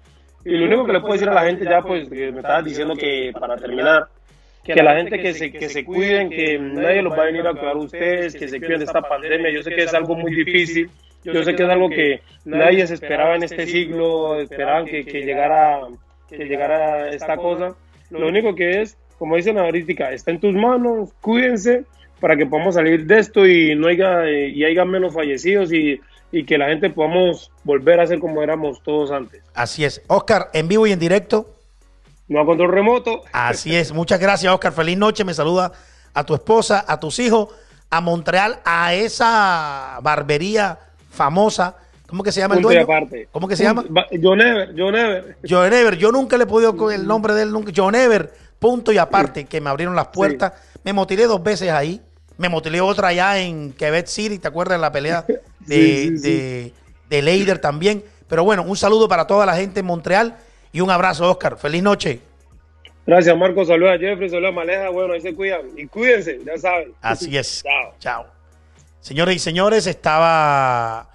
[0.43, 2.65] Y lo único que le puedo decir a la gente ya pues que me estabas
[2.65, 4.07] diciendo que para terminar
[4.73, 7.53] que la gente que se, que se cuiden, que nadie los va a venir a
[7.53, 9.51] cuidar a ustedes, que se cuiden de esta pandemia.
[9.51, 10.89] Yo sé que es algo muy difícil,
[11.23, 15.21] yo sé que es algo que nadie se esperaba en este siglo, esperaban que, que
[15.21, 15.81] llegara
[16.29, 17.75] que llegara esta cosa.
[18.09, 21.85] Lo único que es, como dicen ahorita, está en tus manos, cuídense
[22.19, 25.99] para que podamos salir de esto y no haya, y haya menos fallecidos y,
[26.31, 29.43] y que la gente podamos volver a ser como éramos todos antes.
[29.53, 30.01] Así es.
[30.07, 31.56] Oscar, en vivo y en directo.
[32.27, 33.21] No a control remoto.
[33.31, 33.91] Así es.
[33.93, 34.73] Muchas gracias, Oscar.
[34.73, 35.23] Feliz noche.
[35.23, 35.71] Me saluda
[36.13, 37.49] a tu esposa, a tus hijos,
[37.89, 40.77] a Montreal, a esa barbería
[41.09, 41.75] famosa.
[42.07, 42.93] ¿Cómo que se llama el Punto y dueño?
[42.93, 43.27] aparte.
[43.31, 43.83] ¿Cómo que se llama?
[44.21, 45.37] John Ever, John Ever.
[45.47, 45.97] John Ever.
[45.97, 47.51] Yo nunca le he podido con el nombre de él.
[47.51, 47.71] Nunca.
[47.75, 48.33] John Ever.
[48.59, 50.53] Punto y aparte, que me abrieron las puertas.
[50.83, 52.01] Me motilé dos veces ahí.
[52.37, 54.39] Me motilé otra allá en Quebec City.
[54.39, 55.25] ¿Te acuerdas de la pelea
[55.59, 56.23] de, Sí, sí, sí.
[56.23, 56.73] de,
[57.09, 58.03] de Leider también?
[58.27, 60.37] Pero bueno, un saludo para toda la gente en Montreal
[60.77, 61.57] y un abrazo, Oscar.
[61.57, 62.21] Feliz noche.
[63.07, 63.65] Gracias, Marco.
[63.65, 64.89] Saludos a Jeffrey, saludos a Maleja.
[64.91, 65.61] Bueno, ahí se cuidan.
[65.75, 66.93] Y cuídense, ya saben.
[67.01, 67.63] Así es.
[67.65, 67.93] Chao.
[67.97, 68.25] Chao.
[68.99, 71.09] Señores y señores, estaba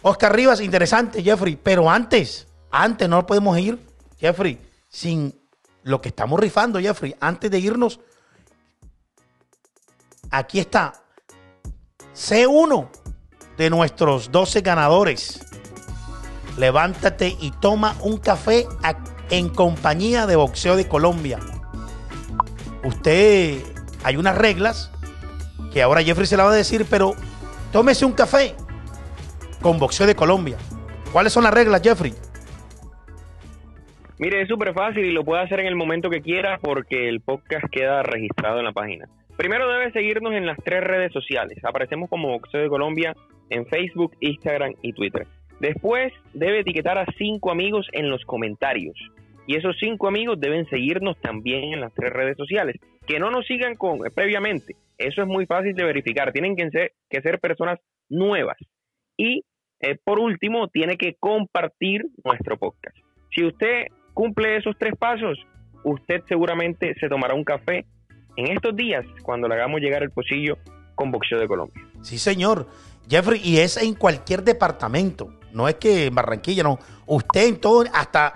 [0.00, 1.58] Oscar Rivas, interesante, Jeffrey.
[1.62, 3.78] Pero antes, antes no podemos ir,
[4.18, 4.58] Jeffrey,
[4.88, 5.38] sin
[5.82, 7.14] lo que estamos rifando, Jeffrey.
[7.20, 8.00] Antes de irnos,
[10.30, 10.94] aquí está
[12.14, 12.88] C1
[13.58, 15.51] de nuestros 12 ganadores.
[16.58, 18.66] Levántate y toma un café
[19.30, 21.38] en compañía de Boxeo de Colombia.
[22.84, 23.58] Usted,
[24.04, 24.90] hay unas reglas
[25.72, 27.14] que ahora Jeffrey se la va a decir, pero
[27.72, 28.54] tómese un café
[29.62, 30.56] con Boxeo de Colombia.
[31.12, 32.12] ¿Cuáles son las reglas, Jeffrey?
[34.18, 37.20] Mire, es súper fácil y lo puede hacer en el momento que quiera porque el
[37.20, 39.08] podcast queda registrado en la página.
[39.36, 41.58] Primero debe seguirnos en las tres redes sociales.
[41.64, 43.16] Aparecemos como Boxeo de Colombia
[43.50, 45.26] en Facebook, Instagram y Twitter.
[45.62, 48.96] Después debe etiquetar a cinco amigos en los comentarios.
[49.46, 52.74] Y esos cinco amigos deben seguirnos también en las tres redes sociales.
[53.06, 54.74] Que no nos sigan con, previamente.
[54.98, 56.32] Eso es muy fácil de verificar.
[56.32, 58.56] Tienen que ser, que ser personas nuevas.
[59.16, 59.44] Y
[59.78, 62.96] eh, por último, tiene que compartir nuestro podcast.
[63.32, 65.38] Si usted cumple esos tres pasos,
[65.84, 67.86] usted seguramente se tomará un café
[68.36, 70.58] en estos días cuando le hagamos llegar el pocillo
[70.96, 71.86] con Boxeo de Colombia.
[72.00, 72.66] Sí, señor.
[73.08, 75.32] Jeffrey, y es en cualquier departamento.
[75.52, 76.78] No es que en Barranquilla, no.
[77.06, 78.34] Usted en todo, hasta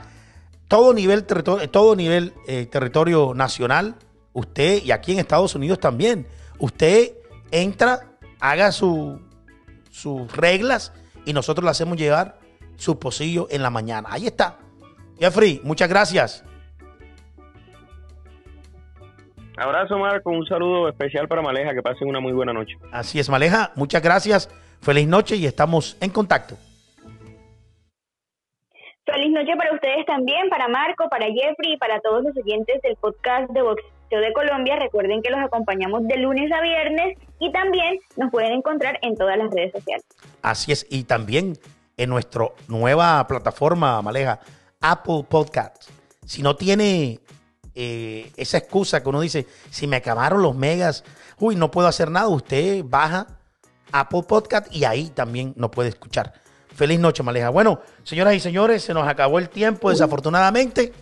[0.69, 3.97] todo nivel, territorio, todo nivel eh, territorio nacional,
[4.33, 6.27] usted y aquí en Estados Unidos también.
[6.59, 7.13] Usted
[7.51, 8.01] entra,
[8.41, 9.21] haga su,
[9.91, 10.93] sus reglas
[11.25, 12.39] y nosotros le hacemos llegar
[12.77, 14.09] su pocillo en la mañana.
[14.11, 14.59] Ahí está.
[15.19, 16.45] Jeffrey, muchas gracias.
[19.57, 20.31] Abrazo, Marco.
[20.31, 21.73] Un saludo especial para Maleja.
[21.73, 22.77] Que pasen una muy buena noche.
[22.93, 23.73] Así es, Maleja.
[23.75, 24.51] Muchas gracias.
[24.81, 26.57] Feliz noche y estamos en contacto.
[29.07, 32.97] Feliz noche para ustedes también, para Marco, para Jeffrey y para todos los oyentes del
[32.97, 34.75] podcast de Boxeo de Colombia.
[34.81, 39.39] Recuerden que los acompañamos de lunes a viernes y también nos pueden encontrar en todas
[39.39, 40.05] las redes sociales.
[40.43, 41.57] Así es, y también
[41.97, 44.41] en nuestra nueva plataforma, Maleja,
[44.81, 45.89] Apple Podcast.
[46.25, 47.21] Si no tiene
[47.77, 51.05] eh, esa excusa que uno dice, si me acabaron los megas,
[51.39, 53.29] uy, no puedo hacer nada, usted baja
[53.93, 56.33] Apple Podcast y ahí también nos puede escuchar.
[56.77, 57.49] Feliz noche, Maleja.
[57.49, 60.93] Bueno, señoras y señores, se nos acabó el tiempo, desafortunadamente.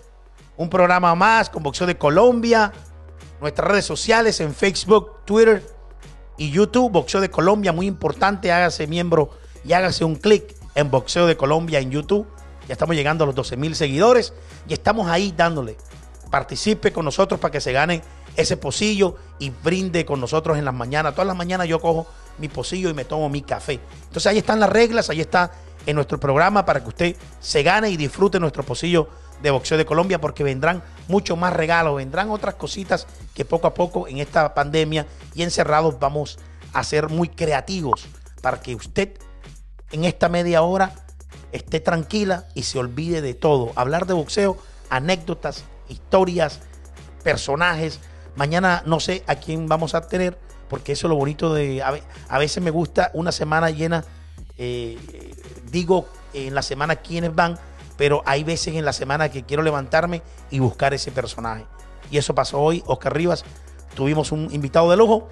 [0.56, 2.72] Un programa más con Boxeo de Colombia.
[3.40, 5.66] Nuestras redes sociales en Facebook, Twitter
[6.38, 6.92] y YouTube.
[6.92, 8.52] Boxeo de Colombia, muy importante.
[8.52, 9.30] Hágase miembro
[9.64, 12.24] y hágase un clic en Boxeo de Colombia en YouTube.
[12.68, 14.32] Ya estamos llegando a los 12 mil seguidores
[14.68, 15.76] y estamos ahí dándole.
[16.30, 18.00] Participe con nosotros para que se gane
[18.36, 21.14] ese pocillo y brinde con nosotros en las mañanas.
[21.14, 22.06] Todas las mañanas yo cojo
[22.38, 23.80] mi pocillo y me tomo mi café.
[24.02, 25.52] Entonces ahí están las reglas, ahí está
[25.86, 29.08] en nuestro programa para que usted se gane y disfrute nuestro pocillo
[29.42, 33.74] de boxeo de Colombia porque vendrán mucho más regalos, vendrán otras cositas que poco a
[33.74, 36.38] poco en esta pandemia y encerrados vamos
[36.72, 38.06] a ser muy creativos
[38.40, 39.18] para que usted
[39.92, 40.92] en esta media hora
[41.52, 43.72] esté tranquila y se olvide de todo.
[43.76, 44.58] Hablar de boxeo,
[44.90, 46.60] anécdotas, historias,
[47.22, 48.00] personajes.
[48.34, 50.38] Mañana no sé a quién vamos a tener,
[50.74, 51.84] porque eso es lo bonito de...
[52.28, 54.04] A veces me gusta una semana llena,
[54.58, 54.98] eh,
[55.70, 57.56] digo en la semana quiénes van,
[57.96, 60.20] pero hay veces en la semana que quiero levantarme
[60.50, 61.64] y buscar ese personaje.
[62.10, 63.44] Y eso pasó hoy, Oscar Rivas.
[63.94, 65.28] Tuvimos un invitado de lujo.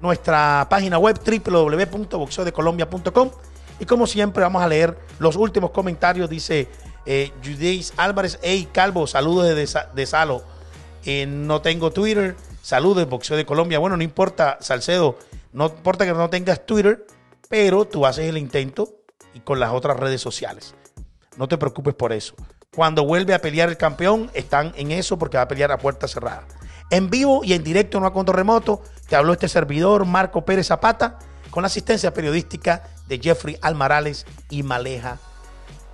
[0.00, 3.30] Nuestra página web www.boxeodecolombia.com
[3.80, 6.30] y como siempre, vamos a leer los últimos comentarios.
[6.30, 6.68] Dice
[7.06, 7.32] eh,
[7.96, 9.48] Álvarez, hey Calvo, saludos
[9.96, 10.44] de, Salo.
[11.04, 12.36] Eh, no tengo Twitter,
[12.66, 13.78] saludos, Boxeo de Colombia.
[13.78, 15.16] Bueno, no importa, Salcedo,
[15.52, 17.06] no importa que no tengas Twitter,
[17.48, 18.88] pero tú haces el intento
[19.34, 20.74] y con las otras redes sociales.
[21.36, 22.34] No te preocupes por eso.
[22.74, 26.08] Cuando vuelve a pelear el campeón, están en eso porque va a pelear a puerta
[26.08, 26.44] cerrada.
[26.90, 30.66] En vivo y en directo, no a control remoto, te habló este servidor, Marco Pérez
[30.66, 35.18] Zapata, con la asistencia periodística de Jeffrey Almarales y Maleja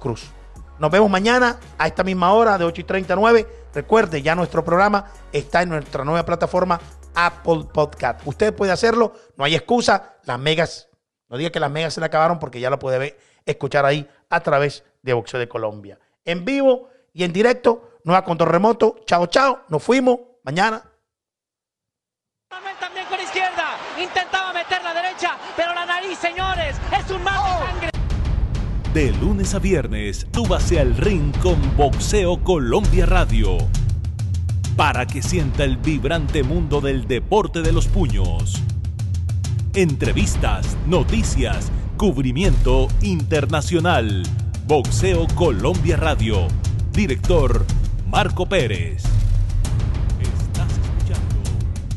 [0.01, 0.31] Cruz.
[0.79, 3.62] Nos vemos mañana a esta misma hora de 8 y 39.
[3.75, 6.81] Recuerde, ya nuestro programa está en nuestra nueva plataforma
[7.14, 8.20] Apple Podcast.
[8.27, 10.16] Usted puede hacerlo, no hay excusa.
[10.25, 10.89] Las megas,
[11.29, 14.09] no diga que las megas se le acabaron porque ya lo puede ver, escuchar ahí
[14.29, 15.99] a través de Boxeo de Colombia.
[16.25, 18.97] En vivo y en directo, nueva control remoto.
[19.07, 19.64] Chao, chao.
[19.68, 20.18] Nos fuimos.
[20.45, 20.83] Mañana.
[22.81, 23.77] También con izquierda.
[23.99, 27.41] Intentaba meter la derecha, pero la nariz, señores, es un mal.
[28.95, 33.57] De lunes a viernes, súbase al ring con Boxeo Colombia Radio.
[34.76, 38.62] Para que sienta el vibrante mundo del deporte de los puños.
[39.74, 44.24] Entrevistas, noticias, cubrimiento internacional.
[44.66, 46.49] Boxeo Colombia Radio.
[46.93, 47.64] Director
[48.11, 49.05] Marco Pérez.
[50.20, 51.36] Estás escuchando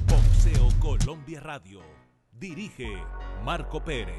[0.08, 1.82] Boxeo Colombia Radio.
[2.40, 2.94] Dirige
[3.44, 4.16] Marco Pérez.